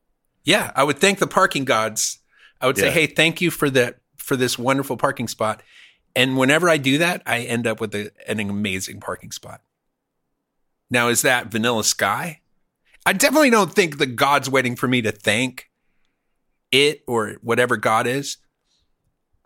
yeah, 0.45 0.73
I 0.75 0.85
would 0.85 0.99
thank 0.99 1.19
the 1.19 1.27
parking 1.27 1.65
gods. 1.65 2.19
I 2.61 2.67
would 2.67 2.79
say, 2.79 2.91
"Hey, 2.91 3.07
thank 3.07 3.41
you 3.41 3.51
for 3.51 3.71
that 3.71 3.99
for 4.17 4.37
this 4.37 4.59
wonderful 4.59 4.97
parking 4.97 5.29
spot." 5.29 5.63
And 6.17 6.37
whenever 6.37 6.69
I 6.69 6.77
do 6.77 6.99
that, 6.99 7.23
I 7.27 7.41
end 7.41 7.67
up 7.67 7.81
with 7.81 7.95
a, 7.95 8.11
an 8.27 8.41
amazing 8.41 9.01
parking 9.01 9.31
spot. 9.33 9.61
Now, 10.91 11.09
is 11.09 11.23
that 11.23 11.49
Vanilla 11.49 11.85
Sky? 11.85 12.41
I 13.07 13.13
definitely 13.13 13.51
don't 13.51 13.73
think 13.73 13.99
the 13.99 14.07
God's 14.07 14.51
waiting 14.51 14.77
for 14.77 14.89
me 14.89 15.03
to 15.03 15.13
thank 15.13 15.71
it 16.73 17.03
or 17.07 17.37
whatever 17.43 17.77
God 17.77 18.07
is 18.07 18.39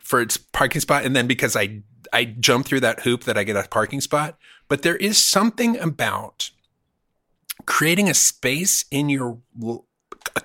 for 0.04 0.20
its 0.20 0.37
parking 0.37 0.80
spot, 0.80 1.04
and 1.04 1.16
then 1.16 1.26
because 1.26 1.56
I 1.56 1.82
I 2.12 2.25
jump 2.25 2.66
through 2.66 2.80
that 2.80 3.00
hoop 3.00 3.25
that 3.25 3.37
I 3.37 3.42
get 3.42 3.56
a 3.56 3.66
parking 3.68 4.00
spot. 4.00 4.38
But 4.68 4.82
there 4.82 4.96
is 4.96 5.18
something 5.18 5.78
about 5.78 6.50
creating 7.66 8.08
a 8.08 8.14
space 8.14 8.84
in 8.90 9.08
your 9.08 9.38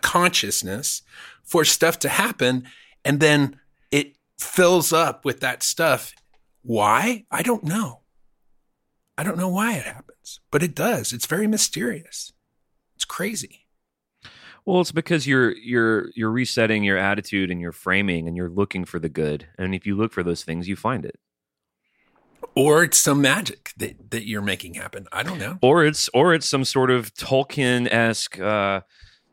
consciousness 0.02 1.04
for 1.44 1.64
stuff 1.66 2.00
to 2.00 2.10
happen 2.10 2.68
and 3.04 3.20
then 3.20 3.60
it 3.92 4.16
fills 4.38 4.94
up 4.94 5.26
with 5.26 5.40
that 5.42 5.64
stuff. 5.64 6.14
Why? 6.62 7.26
I 7.32 7.42
don't 7.42 7.64
know. 7.64 8.02
I 9.18 9.24
don't 9.24 9.38
know 9.38 9.50
why 9.50 9.74
it 9.74 9.86
happens 9.86 10.40
but 10.52 10.64
it 10.64 10.76
does. 10.76 11.14
It's 11.14 11.26
very 11.26 11.48
mysterious. 11.48 12.32
It's 12.96 13.06
crazy 13.06 13.68
Well, 14.70 14.82
it's 14.82 14.92
because 14.92 15.26
you're 15.26 15.56
you're 15.58 16.10
you're 16.16 16.30
resetting 16.30 16.84
your 16.84 16.98
attitude 16.98 17.50
and 17.50 17.60
your 17.60 17.72
framing, 17.72 18.28
and 18.28 18.38
you're 18.38 18.50
looking 18.52 18.86
for 18.86 19.00
the 19.00 19.10
good. 19.10 19.48
And 19.58 19.74
if 19.74 19.88
you 19.88 19.96
look 19.96 20.14
for 20.14 20.22
those 20.22 20.44
things, 20.44 20.68
you 20.68 20.76
find 20.76 21.06
it. 21.06 21.16
or 22.56 22.84
it's 22.84 23.00
some 23.00 23.20
magic 23.22 23.72
that, 23.78 24.12
that 24.12 24.28
you're 24.28 24.42
making 24.42 24.74
happen 24.76 25.08
i 25.12 25.24
don't 25.24 25.40
know 25.40 25.58
Or 25.62 25.86
it's 25.86 26.10
or 26.14 26.34
it's 26.34 26.48
some 26.48 26.66
sort 26.66 26.92
of 26.92 27.14
Tolkien 27.16 27.92
esque. 27.92 28.40
Uh, 28.40 28.82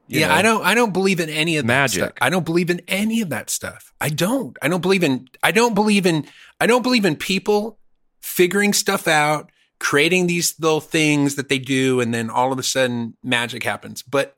yeah 0.08 0.28
know, 0.28 0.34
i 0.34 0.42
don't 0.42 0.64
i 0.64 0.74
don't 0.74 0.92
believe 0.92 1.18
in 1.20 1.28
any 1.28 1.56
of 1.56 1.64
that 1.64 1.72
Magic. 1.72 2.02
stuff 2.02 2.12
i 2.20 2.30
don't 2.30 2.44
believe 2.44 2.70
in 2.70 2.80
any 2.88 3.20
of 3.20 3.28
that 3.30 3.50
stuff 3.50 3.92
i 4.00 4.08
don't 4.08 4.56
i 4.62 4.68
don't 4.68 4.80
believe 4.82 5.02
in 5.02 5.28
i 5.42 5.50
don't 5.50 5.74
believe 5.74 6.06
in 6.06 6.24
i 6.60 6.66
don't 6.66 6.82
believe 6.82 7.04
in 7.04 7.16
people 7.16 7.78
figuring 8.20 8.72
stuff 8.72 9.08
out 9.08 9.50
creating 9.80 10.26
these 10.28 10.54
little 10.60 10.80
things 10.80 11.34
that 11.34 11.48
they 11.48 11.58
do 11.58 12.00
and 12.00 12.14
then 12.14 12.30
all 12.30 12.52
of 12.52 12.58
a 12.58 12.62
sudden 12.62 13.16
magic 13.22 13.62
happens 13.64 14.02
but 14.02 14.35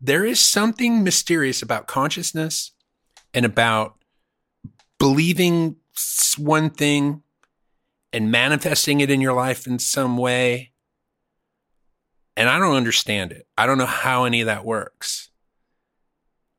there 0.00 0.24
is 0.24 0.40
something 0.40 1.02
mysterious 1.02 1.62
about 1.62 1.86
consciousness 1.86 2.72
and 3.34 3.44
about 3.44 3.96
believing 4.98 5.76
one 6.36 6.70
thing 6.70 7.22
and 8.12 8.30
manifesting 8.30 9.00
it 9.00 9.10
in 9.10 9.20
your 9.20 9.32
life 9.34 9.66
in 9.66 9.78
some 9.78 10.16
way 10.16 10.72
and 12.38 12.48
I 12.48 12.60
don't 12.60 12.76
understand 12.76 13.32
it. 13.32 13.48
I 13.58 13.66
don't 13.66 13.78
know 13.78 13.86
how 13.86 14.24
any 14.24 14.40
of 14.40 14.46
that 14.46 14.64
works. 14.64 15.30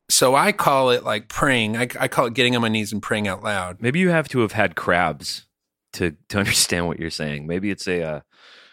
So 0.10 0.36
I 0.36 0.52
call 0.52 0.90
it 0.90 1.06
like 1.06 1.30
praying. 1.30 1.78
I, 1.78 1.88
I 1.98 2.10
call 2.10 2.26
it 2.26 2.34
getting 2.34 2.54
on 2.54 2.62
my 2.62 2.68
knees 2.68 2.92
and 2.92 3.02
praying 3.02 3.30
out 3.30 3.44
loud. 3.44 3.78
Maybe 3.82 4.00
you 4.00 4.10
have 4.10 4.28
to 4.30 4.40
have 4.40 4.52
had 4.52 4.76
crabs 4.76 5.46
to 5.94 6.18
to 6.28 6.38
understand 6.40 6.88
what 6.88 7.00
you're 7.00 7.10
saying. 7.10 7.48
Maybe 7.48 7.72
it's 7.72 7.88
a 7.88 8.04
uh, 8.04 8.20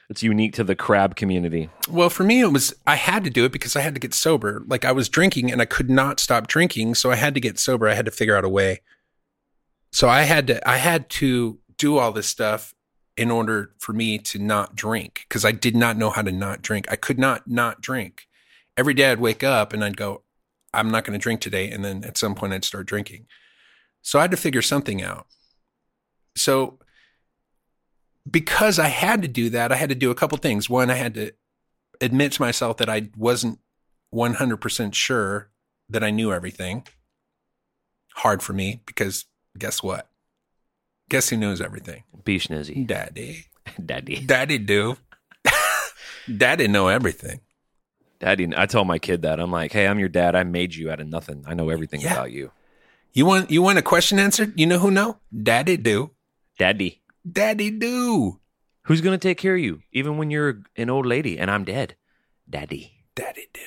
it's 0.08 0.22
unique 0.22 0.54
to 0.54 0.64
the 0.64 0.76
crab 0.76 1.16
community. 1.16 1.68
Well, 1.90 2.10
for 2.10 2.24
me, 2.24 2.40
it 2.40 2.52
was 2.52 2.74
I 2.86 2.96
had 2.96 3.24
to 3.24 3.30
do 3.30 3.44
it 3.44 3.52
because 3.52 3.74
I 3.76 3.80
had 3.80 3.94
to 3.94 4.00
get 4.00 4.14
sober. 4.14 4.62
Like 4.66 4.84
I 4.84 4.92
was 4.92 5.08
drinking 5.08 5.50
and 5.50 5.60
I 5.60 5.64
could 5.64 5.90
not 5.90 6.20
stop 6.20 6.46
drinking, 6.46 6.94
so 6.94 7.10
I 7.10 7.16
had 7.16 7.34
to 7.34 7.40
get 7.40 7.58
sober. 7.58 7.88
I 7.88 7.94
had 7.94 8.06
to 8.06 8.12
figure 8.12 8.36
out 8.36 8.44
a 8.44 8.48
way. 8.48 8.80
So 9.92 10.08
I 10.08 10.22
had 10.22 10.46
to 10.48 10.68
I 10.68 10.76
had 10.76 11.08
to 11.10 11.58
do 11.76 11.98
all 11.98 12.12
this 12.12 12.28
stuff 12.28 12.74
in 13.16 13.30
order 13.30 13.72
for 13.78 13.92
me 13.92 14.18
to 14.18 14.38
not 14.38 14.76
drink 14.76 15.24
because 15.28 15.44
I 15.44 15.52
did 15.52 15.74
not 15.74 15.96
know 15.96 16.10
how 16.10 16.22
to 16.22 16.32
not 16.32 16.62
drink. 16.62 16.86
I 16.90 16.96
could 16.96 17.18
not 17.18 17.48
not 17.48 17.80
drink. 17.80 18.28
Every 18.76 18.94
day 18.94 19.10
I'd 19.10 19.20
wake 19.20 19.42
up 19.42 19.72
and 19.72 19.82
I'd 19.82 19.96
go, 19.96 20.22
I'm 20.74 20.90
not 20.90 21.04
going 21.04 21.18
to 21.18 21.22
drink 21.22 21.40
today, 21.40 21.70
and 21.70 21.82
then 21.84 22.04
at 22.04 22.18
some 22.18 22.34
point 22.34 22.52
I'd 22.52 22.64
start 22.64 22.86
drinking. 22.86 23.26
So 24.02 24.18
I 24.18 24.22
had 24.22 24.30
to 24.32 24.36
figure 24.36 24.62
something 24.62 25.02
out. 25.02 25.26
So 26.36 26.78
because 28.30 28.78
I 28.78 28.88
had 28.88 29.22
to 29.22 29.28
do 29.28 29.50
that, 29.50 29.72
I 29.72 29.76
had 29.76 29.88
to 29.90 29.94
do 29.94 30.10
a 30.10 30.14
couple 30.14 30.38
things. 30.38 30.68
One, 30.70 30.90
I 30.90 30.94
had 30.94 31.14
to 31.14 31.32
admit 32.00 32.32
to 32.32 32.42
myself 32.42 32.76
that 32.78 32.88
I 32.88 33.08
wasn't 33.16 33.58
100% 34.14 34.94
sure 34.94 35.50
that 35.88 36.02
I 36.02 36.10
knew 36.10 36.32
everything. 36.32 36.86
Hard 38.14 38.42
for 38.42 38.52
me 38.52 38.80
because 38.86 39.26
guess 39.58 39.82
what? 39.82 40.08
Guess 41.08 41.28
who 41.28 41.36
knows 41.36 41.60
everything? 41.60 42.02
Be 42.24 42.38
schnizzy. 42.38 42.86
Daddy. 42.86 43.44
Daddy. 43.84 44.16
Daddy 44.24 44.58
do. 44.58 44.96
Daddy 46.36 46.66
know 46.66 46.88
everything. 46.88 47.40
Daddy. 48.18 48.48
I 48.56 48.66
tell 48.66 48.84
my 48.84 48.98
kid 48.98 49.22
that. 49.22 49.38
I'm 49.38 49.50
like, 49.52 49.72
hey, 49.72 49.86
I'm 49.86 49.98
your 49.98 50.08
dad. 50.08 50.34
I 50.34 50.42
made 50.44 50.74
you 50.74 50.90
out 50.90 51.00
of 51.00 51.06
nothing. 51.08 51.44
I 51.46 51.54
know 51.54 51.68
everything 51.68 52.00
Yeah. 52.00 52.14
about 52.14 52.32
you. 52.32 52.50
You 53.12 53.24
want 53.26 53.50
you 53.50 53.62
want 53.62 53.78
a 53.78 53.82
question 53.82 54.18
answered? 54.18 54.58
You 54.58 54.66
know 54.66 54.78
who 54.78 54.90
know? 54.90 55.18
Daddy 55.42 55.76
do. 55.76 56.10
Daddy. 56.58 57.00
Daddy 57.30 57.70
do. 57.70 58.40
Who's 58.84 59.00
going 59.00 59.18
to 59.18 59.28
take 59.28 59.38
care 59.38 59.56
of 59.56 59.60
you 59.60 59.80
even 59.92 60.16
when 60.16 60.30
you're 60.30 60.62
an 60.76 60.90
old 60.90 61.06
lady 61.06 61.38
and 61.38 61.50
I'm 61.50 61.64
dead? 61.64 61.96
Daddy. 62.48 63.04
Daddy 63.16 63.48
do. 63.52 63.60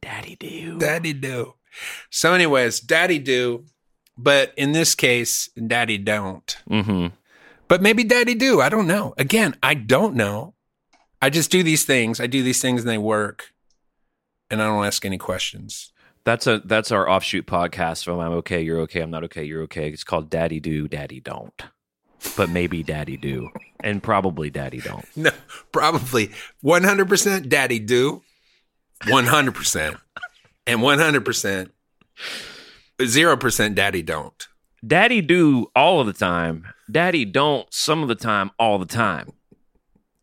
Daddy 0.00 0.36
do. 0.36 0.78
Daddy 0.78 1.12
do. 1.12 1.54
So, 2.10 2.34
anyways, 2.34 2.80
daddy 2.80 3.18
do. 3.18 3.64
But 4.16 4.52
in 4.56 4.72
this 4.72 4.94
case, 4.94 5.48
daddy 5.54 5.98
don't. 5.98 6.56
Mm-hmm. 6.70 7.14
But 7.66 7.82
maybe 7.82 8.04
daddy 8.04 8.34
do. 8.34 8.60
I 8.60 8.68
don't 8.68 8.86
know. 8.86 9.14
Again, 9.16 9.56
I 9.62 9.74
don't 9.74 10.14
know. 10.14 10.54
I 11.20 11.30
just 11.30 11.50
do 11.50 11.62
these 11.62 11.84
things. 11.84 12.20
I 12.20 12.26
do 12.26 12.42
these 12.42 12.60
things 12.60 12.82
and 12.82 12.90
they 12.90 12.98
work. 12.98 13.52
And 14.50 14.60
I 14.60 14.66
don't 14.66 14.84
ask 14.84 15.04
any 15.04 15.18
questions. 15.18 15.92
That's 16.24 16.46
a 16.46 16.60
that's 16.64 16.92
our 16.92 17.08
offshoot 17.08 17.46
podcast 17.46 18.04
from 18.04 18.20
I'm 18.20 18.32
okay, 18.32 18.60
you're 18.60 18.80
okay, 18.80 19.00
I'm 19.00 19.10
not 19.10 19.24
okay, 19.24 19.42
you're 19.42 19.62
okay. 19.62 19.88
It's 19.88 20.04
called 20.04 20.30
Daddy 20.30 20.60
Do, 20.60 20.86
Daddy 20.86 21.18
Don't. 21.18 21.62
But 22.36 22.50
maybe 22.50 22.82
Daddy 22.82 23.16
Do. 23.16 23.50
And 23.84 24.02
probably 24.02 24.50
Daddy 24.50 24.80
Don't. 24.80 25.04
No, 25.16 25.30
probably 25.72 26.30
100% 26.64 27.48
daddy 27.48 27.78
do. 27.78 28.22
100%. 29.02 29.98
And 30.66 30.80
100% 30.80 31.70
0% 33.00 33.74
daddy 33.74 34.02
don't. 34.02 34.48
Daddy 34.86 35.20
do 35.20 35.66
all 35.74 36.00
of 36.00 36.06
the 36.06 36.12
time. 36.12 36.66
Daddy 36.90 37.24
don't 37.24 37.72
some 37.72 38.02
of 38.02 38.08
the 38.08 38.14
time, 38.14 38.50
all 38.58 38.78
the 38.78 38.86
time. 38.86 39.32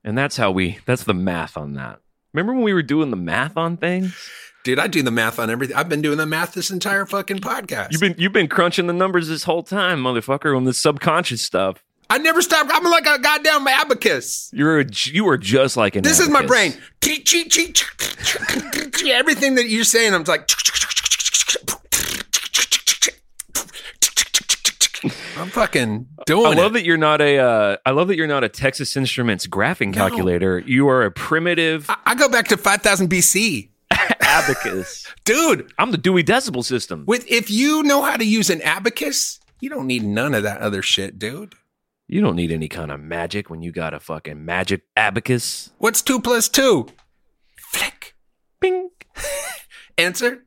And 0.04 0.18
that's 0.18 0.38
how 0.38 0.52
we 0.52 0.80
that's 0.86 1.04
the 1.04 1.14
math 1.14 1.58
on 1.58 1.74
that. 1.74 2.00
Remember 2.34 2.54
when 2.54 2.64
we 2.64 2.74
were 2.74 2.84
doing 2.84 3.10
the 3.10 3.18
math 3.18 3.58
on 3.58 3.78
things? 3.78 4.16
Dude, 4.64 4.80
I 4.80 4.88
do 4.88 5.02
the 5.02 5.12
math 5.12 5.40
on 5.40 5.50
everything. 5.50 5.76
I've 5.76 5.90
been 5.90 6.02
doing 6.02 6.18
the 6.18 6.26
math 6.26 6.54
this 6.54 6.70
entire 6.70 7.06
fucking 7.06 7.40
podcast. 7.40 7.92
You've 7.92 8.02
been 8.02 8.16
you've 8.18 8.34
been 8.34 8.48
crunching 8.48 8.88
the 8.88 8.94
numbers 8.94 9.28
this 9.28 9.44
whole 9.44 9.64
time, 9.64 10.04
motherfucker, 10.04 10.56
on 10.56 10.66
the 10.66 10.74
subconscious 10.74 11.42
stuff. 11.42 11.84
I 12.12 12.18
never 12.18 12.42
stopped. 12.42 12.72
I'm 12.74 12.84
like 12.84 13.06
a 13.06 13.20
goddamn 13.20 13.68
abacus. 13.68 14.50
You're 14.52 14.80
a, 14.80 14.86
you 15.04 15.28
are 15.30 15.38
just 15.38 15.78
like 15.78 15.96
an. 15.96 16.04
This 16.04 16.20
is 16.20 16.30
my 16.30 16.46
brain. 16.46 16.74
Everything 19.06 19.56
that 19.56 19.66
you're 19.68 19.84
saying, 19.84 20.14
I'm 20.14 20.24
like. 20.24 20.50
I'm 25.38 25.48
fucking 25.50 26.08
doing 26.26 26.46
I 26.46 26.54
love 26.62 26.72
it. 26.72 26.80
that 26.80 26.86
you're 26.86 26.98
not 26.98 27.22
a. 27.22 27.38
Uh, 27.38 27.78
I 27.86 27.92
love 27.92 28.10
that 28.10 28.18
you're 28.18 28.28
not 28.28 28.44
a 28.44 28.50
Texas 28.50 28.98
Instruments 28.98 29.48
graphing 29.48 29.94
calculator. 29.94 30.60
You 30.60 30.90
are 30.90 31.04
a 31.04 31.12
primitive 31.12 31.90
I- 31.90 31.98
I 32.08 32.16
go 32.16 32.28
back 32.28 32.50
to 32.50 32.58
5000 32.58 33.10
BC. 33.10 33.70
abacus. 34.22 35.08
Dude, 35.26 35.72
I'm 35.80 35.92
the 35.92 35.98
Dewey 35.98 36.24
Decimal 36.24 36.64
System. 36.64 37.06
with 37.08 37.26
if 37.32 37.50
you 37.50 37.84
know 37.84 38.02
how 38.04 38.18
to 38.18 38.26
use 38.26 38.50
an 38.50 38.62
abacus, 38.62 39.40
you 39.62 39.70
don't 39.70 39.88
need 39.88 40.04
none 40.04 40.34
of 40.34 40.44
that 40.44 40.60
other 40.62 40.82
shit, 40.82 41.18
dude. 41.18 41.56
You 42.12 42.22
don't 42.22 42.36
need 42.36 42.52
any 42.52 42.68
kind 42.68 42.90
of 42.90 43.00
magic 43.00 43.52
when 43.52 43.62
you 43.62 43.72
got 43.72 43.94
a 43.94 44.00
fucking 44.00 44.44
magic 44.44 44.82
abacus. 44.98 45.70
What's 45.78 46.02
two 46.02 46.20
plus 46.20 46.50
two? 46.50 46.88
Flick. 47.56 48.16
Bing. 48.60 48.90
Answer? 49.98 50.44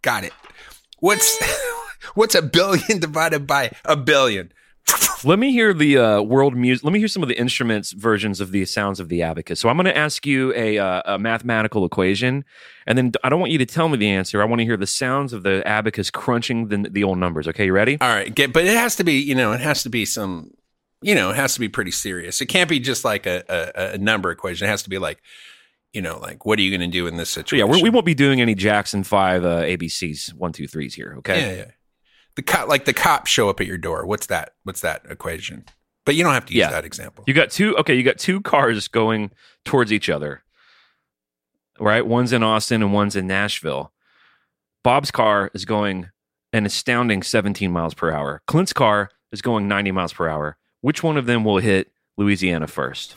Got 0.00 0.24
it. 0.24 0.32
What's 1.00 1.38
what's 2.14 2.34
a 2.34 2.40
billion 2.40 2.98
divided 2.98 3.46
by 3.46 3.72
a 3.84 3.94
billion? 3.94 4.52
Let 5.24 5.38
me 5.38 5.52
hear 5.52 5.72
the 5.72 5.98
uh, 5.98 6.22
world 6.22 6.56
music. 6.56 6.84
Let 6.84 6.92
me 6.92 6.98
hear 6.98 7.08
some 7.08 7.22
of 7.22 7.28
the 7.28 7.38
instruments 7.38 7.92
versions 7.92 8.40
of 8.40 8.50
the 8.50 8.64
sounds 8.64 9.00
of 9.00 9.08
the 9.08 9.22
abacus. 9.22 9.60
So 9.60 9.68
I'm 9.68 9.76
going 9.76 9.86
to 9.86 9.96
ask 9.96 10.26
you 10.26 10.52
a, 10.54 10.78
uh, 10.78 11.02
a 11.14 11.18
mathematical 11.18 11.84
equation, 11.84 12.44
and 12.86 12.98
then 12.98 13.12
I 13.22 13.28
don't 13.28 13.40
want 13.40 13.52
you 13.52 13.58
to 13.58 13.66
tell 13.66 13.88
me 13.88 13.96
the 13.96 14.10
answer. 14.10 14.42
I 14.42 14.44
want 14.44 14.60
to 14.60 14.64
hear 14.64 14.76
the 14.76 14.86
sounds 14.86 15.32
of 15.32 15.42
the 15.42 15.66
abacus 15.66 16.10
crunching 16.10 16.68
the, 16.68 16.88
the 16.90 17.04
old 17.04 17.18
numbers. 17.18 17.48
Okay, 17.48 17.66
you 17.66 17.72
ready? 17.72 17.98
All 18.00 18.08
right, 18.08 18.34
get, 18.34 18.52
but 18.52 18.64
it 18.64 18.76
has 18.76 18.96
to 18.96 19.04
be, 19.04 19.14
you 19.14 19.34
know, 19.34 19.52
it 19.52 19.60
has 19.60 19.82
to 19.84 19.88
be 19.88 20.04
some, 20.04 20.50
you 21.00 21.14
know, 21.14 21.30
it 21.30 21.36
has 21.36 21.54
to 21.54 21.60
be 21.60 21.68
pretty 21.68 21.90
serious. 21.90 22.40
It 22.40 22.46
can't 22.46 22.68
be 22.68 22.80
just 22.80 23.04
like 23.04 23.26
a, 23.26 23.42
a, 23.48 23.94
a 23.94 23.98
number 23.98 24.30
equation. 24.30 24.66
It 24.66 24.70
has 24.70 24.82
to 24.84 24.90
be 24.90 24.98
like, 24.98 25.22
you 25.92 26.02
know, 26.02 26.18
like 26.18 26.44
what 26.44 26.58
are 26.58 26.62
you 26.62 26.76
going 26.76 26.88
to 26.88 26.92
do 26.92 27.06
in 27.06 27.16
this 27.16 27.30
situation? 27.30 27.66
yeah, 27.66 27.72
we're, 27.72 27.82
we 27.82 27.90
won't 27.90 28.06
be 28.06 28.14
doing 28.14 28.40
any 28.40 28.54
Jackson 28.54 29.04
Five 29.04 29.44
uh, 29.44 29.62
ABCs 29.62 30.34
one 30.34 30.52
two 30.52 30.66
threes 30.66 30.94
here. 30.94 31.14
Okay. 31.18 31.40
yeah, 31.40 31.56
yeah. 31.62 31.70
The 32.36 32.42
cop, 32.42 32.68
like 32.68 32.84
the 32.84 32.92
cops 32.92 33.30
show 33.30 33.48
up 33.48 33.60
at 33.60 33.66
your 33.66 33.78
door. 33.78 34.04
What's 34.06 34.26
that? 34.26 34.54
What's 34.64 34.80
that 34.80 35.02
equation? 35.08 35.64
But 36.04 36.14
you 36.16 36.24
don't 36.24 36.34
have 36.34 36.46
to 36.46 36.52
use 36.52 36.60
Yeah. 36.60 36.70
that 36.70 36.84
example. 36.84 37.24
You 37.26 37.34
got 37.34 37.50
two. 37.50 37.76
Okay, 37.78 37.94
you 37.94 38.02
got 38.02 38.18
two 38.18 38.40
cars 38.40 38.88
going 38.88 39.30
towards 39.64 39.92
each 39.92 40.10
other. 40.10 40.42
Right, 41.80 42.06
one's 42.06 42.32
in 42.32 42.42
Austin 42.42 42.82
and 42.82 42.92
one's 42.92 43.16
in 43.16 43.26
Nashville. 43.26 43.92
Bob's 44.82 45.10
car 45.10 45.50
is 45.54 45.64
going 45.64 46.10
an 46.52 46.66
astounding 46.66 47.22
17 47.22 47.70
miles 47.72 47.94
per 47.94 48.10
hour. 48.12 48.42
Clint's 48.46 48.72
car 48.72 49.10
is 49.32 49.42
going 49.42 49.66
90 49.66 49.90
miles 49.92 50.12
per 50.12 50.28
hour. 50.28 50.56
Which 50.82 51.02
one 51.02 51.16
of 51.16 51.26
them 51.26 51.42
will 51.44 51.58
hit 51.58 51.90
Louisiana 52.16 52.66
first? 52.68 53.16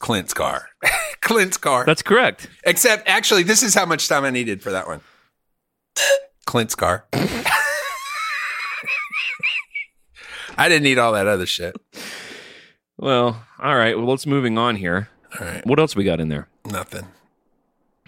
Clint's 0.00 0.34
car. 0.34 0.68
Clint's 1.24 1.56
car. 1.56 1.84
That's 1.84 2.02
correct. 2.02 2.48
Except, 2.64 3.08
actually, 3.08 3.42
this 3.42 3.62
is 3.62 3.74
how 3.74 3.86
much 3.86 4.08
time 4.08 4.24
I 4.24 4.30
needed 4.30 4.62
for 4.62 4.70
that 4.70 4.86
one. 4.86 5.00
Clint's 6.46 6.74
car. 6.74 7.06
I 10.56 10.68
didn't 10.68 10.84
need 10.84 10.98
all 10.98 11.12
that 11.12 11.26
other 11.26 11.46
shit. 11.46 11.74
Well, 12.96 13.44
all 13.58 13.76
right. 13.76 13.96
Well, 13.96 14.06
let's 14.06 14.26
moving 14.26 14.56
on 14.58 14.76
here. 14.76 15.08
All 15.40 15.46
right, 15.46 15.66
What 15.66 15.80
else 15.80 15.96
we 15.96 16.04
got 16.04 16.20
in 16.20 16.28
there? 16.28 16.46
nothing. 16.64 17.06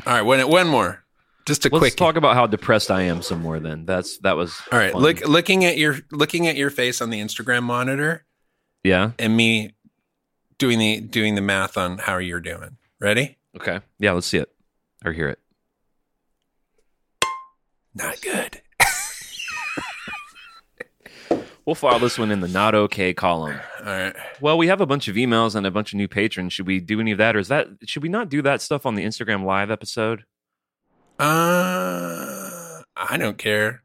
All 0.06 0.12
right, 0.12 0.22
one, 0.22 0.40
one 0.48 0.68
more. 0.68 1.02
Just 1.46 1.64
a 1.64 1.68
Let's 1.70 1.78
quick. 1.80 1.96
talk 1.96 2.16
about 2.16 2.34
how 2.34 2.46
depressed 2.46 2.90
I 2.90 3.02
am 3.02 3.22
some 3.22 3.40
more. 3.40 3.58
Then 3.60 3.86
that's 3.86 4.18
that 4.18 4.36
was 4.36 4.60
all 4.72 4.78
right, 4.78 4.92
fun. 4.92 5.00
look, 5.02 5.26
looking 5.26 5.64
at 5.64 5.78
your 5.78 5.96
looking 6.10 6.46
at 6.48 6.56
your 6.56 6.70
face 6.70 7.00
on 7.00 7.10
the 7.10 7.20
Instagram 7.20 7.62
monitor, 7.62 8.24
yeah. 8.82 9.12
and 9.18 9.36
me 9.36 9.74
doing 10.58 10.78
the 10.80 11.00
doing 11.00 11.34
the 11.36 11.40
math 11.40 11.76
on 11.76 11.98
how 11.98 12.18
you're 12.18 12.40
doing. 12.40 12.76
Ready? 13.00 13.36
Okay. 13.56 13.80
Yeah. 13.98 14.12
Let's 14.12 14.26
see 14.26 14.38
it 14.38 14.50
or 15.04 15.12
hear 15.12 15.28
it. 15.28 15.38
Not 17.94 18.20
good. 18.20 18.60
We'll 21.66 21.74
file 21.74 21.98
this 21.98 22.16
one 22.16 22.30
in 22.30 22.38
the 22.38 22.46
not 22.46 22.76
okay 22.76 23.12
column. 23.12 23.58
All 23.80 23.86
right. 23.86 24.14
Well, 24.40 24.56
we 24.56 24.68
have 24.68 24.80
a 24.80 24.86
bunch 24.86 25.08
of 25.08 25.16
emails 25.16 25.56
and 25.56 25.66
a 25.66 25.70
bunch 25.72 25.92
of 25.92 25.96
new 25.96 26.06
patrons. 26.06 26.52
Should 26.52 26.68
we 26.68 26.78
do 26.78 27.00
any 27.00 27.10
of 27.10 27.18
that, 27.18 27.34
or 27.34 27.40
is 27.40 27.48
that 27.48 27.66
should 27.86 28.04
we 28.04 28.08
not 28.08 28.28
do 28.28 28.40
that 28.42 28.62
stuff 28.62 28.86
on 28.86 28.94
the 28.94 29.04
Instagram 29.04 29.44
live 29.44 29.68
episode? 29.68 30.22
Uh, 31.18 32.82
I 32.94 33.16
don't 33.18 33.36
care. 33.36 33.82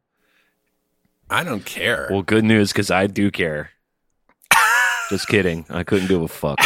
I 1.27 1.43
don't 1.43 1.65
care. 1.65 2.07
Well, 2.11 2.21
good 2.21 2.43
news 2.43 2.71
because 2.71 2.91
I 2.91 3.07
do 3.07 3.31
care. 3.31 3.71
Just 5.09 5.27
kidding. 5.27 5.65
I 5.67 5.83
couldn't 5.83 6.07
give 6.07 6.21
a 6.21 6.27
fuck. 6.27 6.59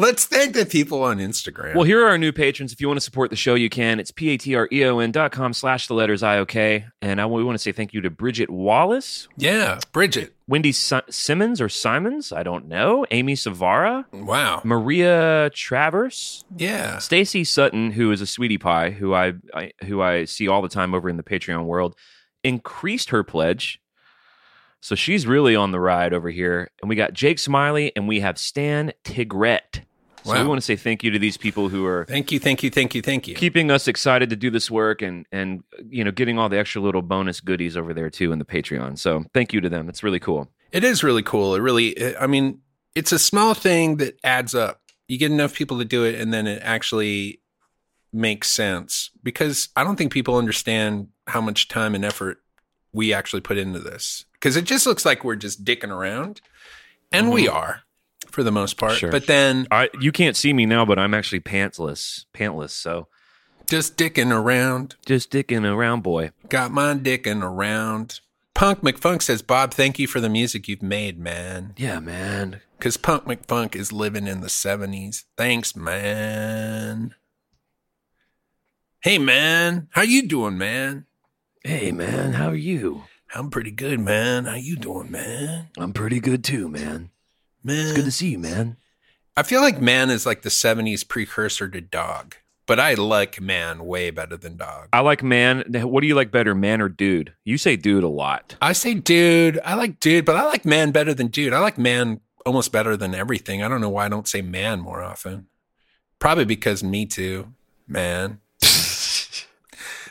Let's 0.00 0.26
thank 0.26 0.54
the 0.54 0.64
people 0.64 1.02
on 1.02 1.18
Instagram. 1.18 1.74
well, 1.74 1.82
here 1.84 2.04
are 2.04 2.08
our 2.10 2.18
new 2.18 2.30
patrons. 2.32 2.72
If 2.72 2.80
you 2.80 2.86
want 2.86 2.98
to 2.98 3.04
support 3.04 3.30
the 3.30 3.36
show, 3.36 3.54
you 3.56 3.68
can. 3.68 3.98
It's 3.98 4.12
p-a-t-r-e-o-n 4.12 5.10
dot 5.10 5.32
com 5.32 5.52
slash 5.52 5.88
the 5.88 5.94
letters 5.94 6.22
I-O-K. 6.22 6.86
And 7.02 7.20
I, 7.20 7.26
we 7.26 7.42
want 7.42 7.56
to 7.58 7.62
say 7.62 7.72
thank 7.72 7.92
you 7.92 8.00
to 8.02 8.10
Bridget 8.10 8.48
Wallace, 8.48 9.26
yeah, 9.36 9.80
Bridget. 9.92 10.34
Wendy 10.46 10.70
si- 10.72 11.00
Simmons 11.10 11.60
or 11.60 11.68
Simons, 11.68 12.32
I 12.32 12.42
don't 12.44 12.68
know, 12.68 13.04
Amy 13.10 13.34
Savara, 13.34 14.04
Wow. 14.12 14.62
Maria 14.64 15.50
Travers, 15.52 16.44
Yeah. 16.56 16.98
Stacy 16.98 17.42
Sutton, 17.44 17.90
who 17.90 18.12
is 18.12 18.20
a 18.20 18.26
sweetie 18.26 18.56
pie, 18.58 18.90
who 18.90 19.14
I, 19.14 19.32
I 19.52 19.72
who 19.84 20.00
I 20.00 20.24
see 20.26 20.46
all 20.48 20.62
the 20.62 20.68
time 20.68 20.94
over 20.94 21.08
in 21.08 21.16
the 21.16 21.22
Patreon 21.24 21.64
world, 21.64 21.96
increased 22.44 23.10
her 23.10 23.24
pledge. 23.24 23.80
So 24.80 24.94
she's 24.94 25.26
really 25.26 25.56
on 25.56 25.72
the 25.72 25.80
ride 25.80 26.14
over 26.14 26.30
here. 26.30 26.70
And 26.80 26.88
we 26.88 26.94
got 26.94 27.12
Jake 27.12 27.40
Smiley 27.40 27.90
and 27.96 28.06
we 28.06 28.20
have 28.20 28.38
Stan 28.38 28.92
Tigret. 29.02 29.82
So 30.28 30.34
Wow. 30.34 30.42
we 30.42 30.48
want 30.48 30.58
to 30.58 30.64
say 30.64 30.76
thank 30.76 31.02
you 31.02 31.10
to 31.10 31.18
these 31.18 31.36
people 31.36 31.68
who 31.68 31.86
are 31.86 32.04
Thank 32.06 32.30
you, 32.30 32.38
thank 32.38 32.62
you, 32.62 32.70
thank 32.70 32.94
you, 32.94 33.02
thank 33.02 33.26
you. 33.26 33.34
keeping 33.34 33.70
us 33.70 33.88
excited 33.88 34.30
to 34.30 34.36
do 34.36 34.50
this 34.50 34.70
work 34.70 35.02
and 35.02 35.26
and 35.32 35.62
you 35.88 36.04
know 36.04 36.10
getting 36.10 36.38
all 36.38 36.48
the 36.48 36.58
extra 36.58 36.80
little 36.80 37.02
bonus 37.02 37.40
goodies 37.40 37.76
over 37.76 37.94
there 37.94 38.10
too 38.10 38.32
in 38.32 38.38
the 38.38 38.44
Patreon. 38.44 38.98
So 38.98 39.24
thank 39.34 39.52
you 39.52 39.60
to 39.60 39.68
them. 39.68 39.88
It's 39.88 40.02
really 40.02 40.20
cool. 40.20 40.50
It 40.70 40.84
is 40.84 41.02
really 41.02 41.22
cool. 41.22 41.54
It 41.54 41.60
really, 41.60 42.16
I 42.16 42.26
mean, 42.26 42.60
it's 42.94 43.12
a 43.12 43.18
small 43.18 43.54
thing 43.54 43.96
that 43.96 44.18
adds 44.22 44.54
up. 44.54 44.82
You 45.06 45.18
get 45.18 45.30
enough 45.30 45.54
people 45.54 45.78
to 45.78 45.84
do 45.84 46.04
it, 46.04 46.20
and 46.20 46.32
then 46.32 46.46
it 46.46 46.60
actually 46.62 47.40
makes 48.12 48.50
sense 48.50 49.10
because 49.22 49.68
I 49.76 49.84
don't 49.84 49.96
think 49.96 50.12
people 50.12 50.36
understand 50.36 51.08
how 51.26 51.40
much 51.40 51.68
time 51.68 51.94
and 51.94 52.04
effort 52.04 52.42
we 52.92 53.12
actually 53.12 53.40
put 53.40 53.58
into 53.58 53.78
this. 53.78 54.24
Because 54.32 54.56
it 54.56 54.64
just 54.64 54.86
looks 54.86 55.04
like 55.04 55.24
we're 55.24 55.36
just 55.36 55.64
dicking 55.64 55.90
around, 55.90 56.40
and 57.10 57.30
we 57.30 57.46
mm-hmm. 57.46 57.56
are 57.56 57.82
for 58.30 58.42
the 58.42 58.52
most 58.52 58.76
part. 58.76 58.94
Sure. 58.94 59.10
But 59.10 59.26
then 59.26 59.66
I 59.70 59.90
you 60.00 60.12
can't 60.12 60.36
see 60.36 60.52
me 60.52 60.66
now, 60.66 60.84
but 60.84 60.98
I'm 60.98 61.14
actually 61.14 61.40
pantsless, 61.40 62.24
pantless. 62.34 62.70
So 62.70 63.08
just 63.66 63.96
dicking 63.96 64.32
around, 64.32 64.96
just 65.04 65.30
dicking 65.30 65.64
around, 65.70 66.02
boy. 66.02 66.30
got 66.48 66.70
my 66.70 66.94
dicking 66.94 67.42
around. 67.42 68.20
Punk 68.54 68.80
McFunk 68.80 69.22
says, 69.22 69.40
Bob, 69.40 69.72
thank 69.72 70.00
you 70.00 70.08
for 70.08 70.20
the 70.20 70.28
music 70.28 70.66
you've 70.66 70.82
made, 70.82 71.16
man. 71.16 71.74
Yeah, 71.76 72.00
man. 72.00 72.60
Because 72.76 72.96
Punk 72.96 73.24
McFunk 73.24 73.76
is 73.76 73.92
living 73.92 74.26
in 74.26 74.40
the 74.40 74.48
70s. 74.48 75.24
Thanks, 75.36 75.76
man. 75.76 77.14
Hey, 79.00 79.16
man. 79.18 79.86
How 79.92 80.02
you 80.02 80.26
doing, 80.26 80.58
man? 80.58 81.06
Hey, 81.62 81.92
man. 81.92 82.32
How 82.32 82.48
are 82.48 82.56
you? 82.56 83.04
I'm 83.32 83.48
pretty 83.50 83.70
good, 83.70 84.00
man. 84.00 84.46
How 84.46 84.56
you 84.56 84.74
doing, 84.74 85.10
man? 85.10 85.68
I'm 85.78 85.92
pretty 85.92 86.18
good 86.18 86.42
too, 86.42 86.68
man. 86.68 87.10
Man. 87.62 87.86
It's 87.88 87.92
good 87.92 88.04
to 88.04 88.10
see 88.10 88.30
you, 88.30 88.38
man. 88.38 88.76
I 89.36 89.42
feel 89.42 89.60
like 89.60 89.80
man 89.80 90.10
is 90.10 90.26
like 90.26 90.42
the 90.42 90.48
70s 90.48 91.06
precursor 91.06 91.68
to 91.68 91.80
dog. 91.80 92.36
But 92.66 92.78
I 92.78 92.94
like 92.94 93.40
man 93.40 93.86
way 93.86 94.10
better 94.10 94.36
than 94.36 94.58
dog. 94.58 94.88
I 94.92 95.00
like 95.00 95.22
man. 95.22 95.64
What 95.72 96.02
do 96.02 96.06
you 96.06 96.14
like 96.14 96.30
better, 96.30 96.54
man 96.54 96.82
or 96.82 96.90
dude? 96.90 97.32
You 97.42 97.56
say 97.56 97.76
dude 97.76 98.04
a 98.04 98.08
lot. 98.08 98.56
I 98.60 98.74
say 98.74 98.92
dude. 98.92 99.58
I 99.64 99.74
like 99.74 100.00
dude, 100.00 100.26
but 100.26 100.36
I 100.36 100.44
like 100.44 100.66
man 100.66 100.90
better 100.90 101.14
than 101.14 101.28
dude. 101.28 101.54
I 101.54 101.60
like 101.60 101.78
man 101.78 102.20
almost 102.44 102.70
better 102.70 102.94
than 102.94 103.14
everything. 103.14 103.62
I 103.62 103.68
don't 103.68 103.80
know 103.80 103.88
why 103.88 104.04
I 104.04 104.10
don't 104.10 104.28
say 104.28 104.42
man 104.42 104.80
more 104.80 105.02
often. 105.02 105.46
Probably 106.18 106.44
because 106.44 106.84
me 106.84 107.06
too, 107.06 107.54
man. 107.86 108.40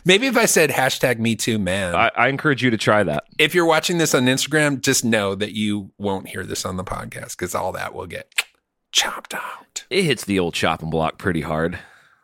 Maybe 0.07 0.27
if 0.27 0.37
I 0.37 0.45
said 0.45 0.69
hashtag 0.69 1.19
me 1.19 1.35
too, 1.35 1.59
man. 1.59 1.93
I, 1.93 2.09
I 2.15 2.27
encourage 2.29 2.63
you 2.63 2.69
to 2.69 2.77
try 2.77 3.03
that. 3.03 3.25
if 3.37 3.53
you're 3.53 3.65
watching 3.65 3.97
this 3.97 4.15
on 4.15 4.23
Instagram, 4.23 4.79
just 4.79 5.03
know 5.03 5.35
that 5.35 5.51
you 5.51 5.91
won't 5.97 6.29
hear 6.29 6.45
this 6.45 6.63
on 6.63 6.77
the 6.77 6.83
podcast 6.85 7.31
because 7.37 7.53
all 7.53 7.73
that 7.73 7.93
will 7.93 8.07
get 8.07 8.33
chopped 8.93 9.33
out. 9.33 9.85
It 9.89 10.03
hits 10.03 10.23
the 10.23 10.39
old 10.39 10.53
chopping 10.53 10.89
block 10.89 11.17
pretty 11.17 11.41
hard. 11.41 11.79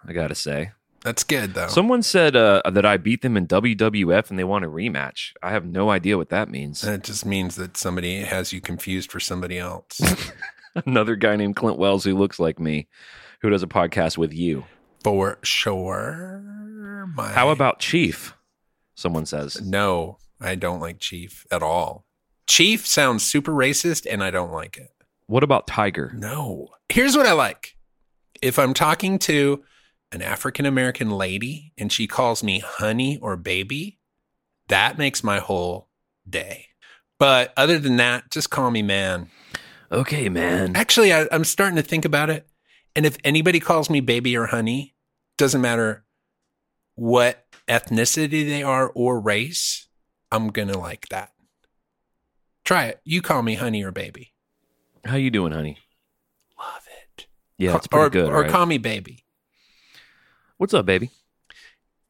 I 0.08 0.14
gotta 0.14 0.34
say. 0.34 0.72
That's 1.02 1.26
good 1.26 1.56
though. 1.56 1.68
Someone 1.68 2.04
said 2.04 2.38
uh, 2.38 2.62
that 2.72 2.86
I 2.86 2.96
beat 2.96 3.22
them 3.22 3.36
in 3.36 3.48
WWF 3.48 4.30
and 4.30 4.40
they 4.40 4.46
want 4.46 4.64
a 4.64 4.70
rematch. 4.70 5.34
I 5.44 5.52
have 5.52 5.66
no 5.66 5.90
idea 5.90 6.18
what 6.18 6.30
that 6.30 6.50
means. 6.50 6.80
that 6.84 7.04
just 7.04 7.26
means 7.26 7.58
that 7.58 7.76
somebody 7.76 8.22
has 8.22 8.54
you 8.54 8.62
confused 8.62 9.12
for 9.12 9.20
somebody 9.20 9.60
else. 9.60 10.00
Another 10.86 11.18
guy 11.18 11.36
named 11.36 11.58
Clint 11.58 11.78
Wells 11.78 12.06
who 12.06 12.18
looks 12.18 12.40
like 12.40 12.62
me, 12.62 12.88
who 13.42 13.50
does 13.50 13.62
a 13.62 13.68
podcast 13.68 14.18
with 14.18 14.34
you. 14.34 14.64
for 15.04 15.38
sure. 15.44 16.63
My 17.16 17.32
How 17.32 17.50
about 17.50 17.80
Chief? 17.80 18.36
Someone 18.96 19.26
says. 19.26 19.62
No, 19.62 20.18
I 20.42 20.56
don't 20.56 20.80
like 20.80 21.00
Chief 21.00 21.46
at 21.52 21.62
all. 21.62 22.06
Chief 22.48 22.86
sounds 22.86 23.24
super 23.24 23.52
racist 23.52 24.06
and 24.10 24.24
I 24.24 24.32
don't 24.32 24.52
like 24.52 24.78
it. 24.78 24.90
What 25.28 25.44
about 25.44 25.68
Tiger? 25.68 26.12
No. 26.16 26.70
Here's 26.90 27.16
what 27.16 27.26
I 27.26 27.34
like. 27.34 27.76
If 28.42 28.60
I'm 28.60 28.74
talking 28.74 29.20
to 29.20 29.64
an 30.12 30.22
African 30.22 30.66
American 30.66 31.10
lady 31.10 31.74
and 31.78 31.92
she 31.92 32.08
calls 32.08 32.44
me 32.44 32.60
honey 32.60 33.18
or 33.18 33.38
baby, 33.38 34.00
that 34.68 34.98
makes 34.98 35.24
my 35.24 35.40
whole 35.40 35.90
day. 36.28 36.68
But 37.20 37.54
other 37.56 37.80
than 37.80 37.98
that, 37.98 38.32
just 38.32 38.50
call 38.50 38.72
me 38.72 38.82
man. 38.82 39.30
Okay, 39.92 40.30
man. 40.30 40.76
Actually, 40.76 41.14
I, 41.14 41.28
I'm 41.32 41.44
starting 41.44 41.76
to 41.78 41.84
think 41.84 42.06
about 42.06 42.30
it. 42.30 42.48
And 42.96 43.06
if 43.06 43.18
anybody 43.24 43.60
calls 43.60 43.90
me 43.90 44.02
baby 44.02 44.36
or 44.36 44.48
honey, 44.48 44.96
doesn't 45.38 45.62
matter 45.62 46.04
what 46.96 47.46
ethnicity 47.68 48.46
they 48.46 48.64
are 48.64 48.90
or 48.90 49.20
race, 49.20 49.88
I'm 50.32 50.50
to 50.52 50.78
like 50.78 51.10
that. 51.10 51.32
Try 52.64 52.86
it. 52.86 53.02
You 53.04 53.22
call 53.22 53.42
me 53.42 53.56
honey 53.56 53.84
or 53.84 53.92
baby. 53.92 54.34
How 55.06 55.16
you 55.16 55.30
doing, 55.30 55.52
honey? 55.52 55.78
Love 56.58 56.88
it. 57.18 57.28
Yeah, 57.58 57.76
it's 57.76 57.88
pretty 57.88 58.06
or, 58.06 58.10
good. 58.10 58.30
Or 58.30 58.42
right? 58.42 58.50
call 58.50 58.66
me 58.66 58.78
baby. 58.78 59.26
What's 60.58 60.74
up, 60.74 60.86
baby? 60.86 61.10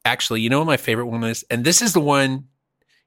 Actually, 0.04 0.42
you 0.42 0.50
know 0.50 0.58
what 0.58 0.66
my 0.66 0.76
favorite 0.76 1.06
one 1.06 1.24
is? 1.24 1.44
And 1.50 1.64
this 1.64 1.82
is 1.82 1.92
the 1.92 2.00
one. 2.00 2.44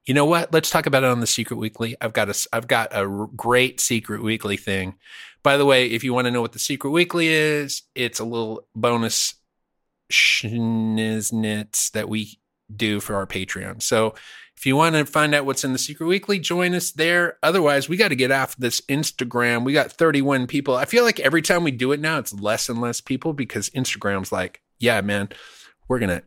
You 0.04 0.14
know 0.14 0.24
what? 0.24 0.52
Let's 0.52 0.70
talk 0.70 0.86
about 0.86 1.04
it 1.04 1.10
on 1.10 1.20
the 1.20 1.26
Secret 1.26 1.56
Weekly. 1.56 1.96
I've 2.00 2.12
got 2.12 2.28
a, 2.28 2.48
I've 2.52 2.66
got 2.66 2.90
a 2.92 3.28
great 3.34 3.80
Secret 3.80 4.22
Weekly 4.22 4.56
thing. 4.56 4.94
By 5.42 5.56
the 5.56 5.64
way, 5.64 5.86
if 5.86 6.02
you 6.02 6.12
want 6.12 6.26
to 6.26 6.30
know 6.30 6.40
what 6.40 6.52
the 6.52 6.58
Secret 6.58 6.90
Weekly 6.90 7.28
is, 7.28 7.82
it's 7.94 8.18
a 8.18 8.24
little 8.24 8.66
bonus 8.74 9.34
schniznits 10.10 11.90
that 11.92 12.08
we 12.08 12.38
do 12.74 13.00
for 13.00 13.14
our 13.14 13.26
Patreon. 13.26 13.82
So 13.82 14.14
if 14.56 14.66
you 14.66 14.74
want 14.74 14.96
to 14.96 15.04
find 15.04 15.34
out 15.34 15.46
what's 15.46 15.62
in 15.62 15.72
the 15.72 15.78
Secret 15.78 16.06
Weekly, 16.06 16.38
join 16.38 16.74
us 16.74 16.90
there. 16.90 17.38
Otherwise, 17.42 17.88
we 17.88 17.96
got 17.96 18.08
to 18.08 18.16
get 18.16 18.32
off 18.32 18.56
this 18.56 18.80
Instagram. 18.82 19.64
We 19.64 19.72
got 19.72 19.92
31 19.92 20.48
people. 20.48 20.74
I 20.74 20.84
feel 20.84 21.04
like 21.04 21.20
every 21.20 21.42
time 21.42 21.62
we 21.62 21.70
do 21.70 21.92
it 21.92 22.00
now, 22.00 22.18
it's 22.18 22.32
less 22.32 22.68
and 22.68 22.80
less 22.80 23.00
people 23.00 23.32
because 23.32 23.70
Instagram's 23.70 24.32
like, 24.32 24.60
yeah, 24.80 25.00
man, 25.00 25.28
we're 25.86 26.00
going 26.00 26.08
to 26.20 26.24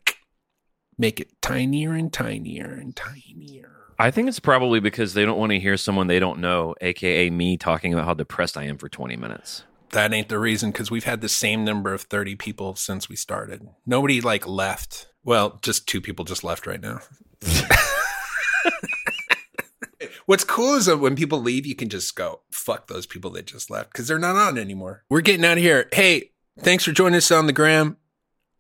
make 0.98 1.20
it 1.20 1.42
tinier 1.42 1.94
and 1.94 2.14
tinier 2.14 2.72
and 2.72 2.96
tinier. 2.96 3.70
I 4.00 4.12
think 4.12 4.30
it's 4.30 4.40
probably 4.40 4.80
because 4.80 5.14
they 5.14 5.26
don't 5.26 5.38
want 5.38 5.52
to 5.52 5.60
hear 5.60 5.76
someone 5.78 6.08
they 6.08 6.20
don't 6.20 6.40
know, 6.40 6.74
aka 6.82 7.30
me, 7.30 7.58
talking 7.58 7.94
about 7.94 8.06
how 8.06 8.14
depressed 8.14 8.58
I 8.58 8.64
am 8.64 8.78
for 8.78 8.90
20 8.90 9.16
minutes. 9.18 9.64
That 9.92 10.14
ain't 10.14 10.30
the 10.30 10.40
reason 10.40 10.72
because 10.72 10.90
we've 10.90 11.04
had 11.04 11.22
the 11.22 11.30
same 11.30 11.66
number 11.66 11.94
of 11.94 12.04
30 12.04 12.36
people 12.36 12.76
since 12.76 13.10
we 13.10 13.16
started. 13.16 13.68
Nobody 13.86 14.22
like 14.22 14.48
left. 14.48 15.08
Well, 15.24 15.60
just 15.62 15.88
two 15.88 16.00
people 16.00 16.24
just 16.26 16.44
left 16.44 16.66
right 16.66 16.82
now. 16.82 17.02
What's 20.26 20.44
cool 20.46 20.76
is 20.76 20.86
that 20.86 20.98
when 20.98 21.16
people 21.16 21.42
leave, 21.42 21.66
you 21.66 21.76
can 21.76 21.90
just 21.90 22.16
go, 22.16 22.42
fuck 22.52 22.88
those 22.88 23.06
people 23.06 23.32
that 23.32 23.48
just 23.48 23.70
left 23.70 23.92
because 23.92 24.08
they're 24.08 24.18
not 24.18 24.38
on 24.38 24.58
anymore. 24.58 25.04
We're 25.10 25.22
getting 25.22 25.46
out 25.46 25.58
of 25.58 25.64
here. 25.64 25.90
Hey, 25.92 26.32
thanks 26.60 26.86
for 26.86 26.92
joining 26.94 27.18
us 27.18 27.32
on 27.32 27.48
the 27.48 27.54
gram. 27.54 27.98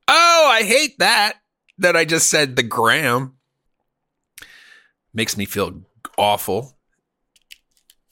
Oh, 0.08 0.50
I 0.52 0.63
hate 0.63 1.00
that, 1.00 1.36
that 1.78 1.96
I 1.96 2.04
just 2.04 2.30
said 2.30 2.58
the 2.58 2.63
gram. 2.63 3.38
Makes 5.13 5.38
me 5.38 5.46
feel 5.46 5.84
awful. 6.17 6.78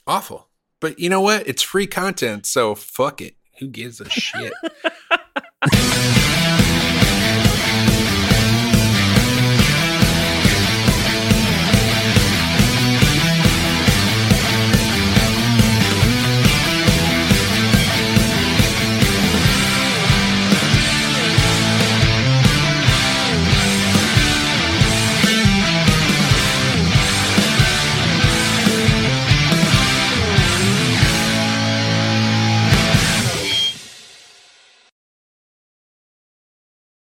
Awful. 0.07 0.48
But 0.79 0.99
you 0.99 1.09
know 1.09 1.21
what? 1.21 1.47
It's 1.47 1.61
free 1.61 1.87
content, 1.87 2.45
so 2.45 2.75
fuck 2.75 3.21
it. 3.21 3.35
Who 3.59 3.67
gives 3.67 3.99
a 3.99 4.09
shit? 4.09 4.53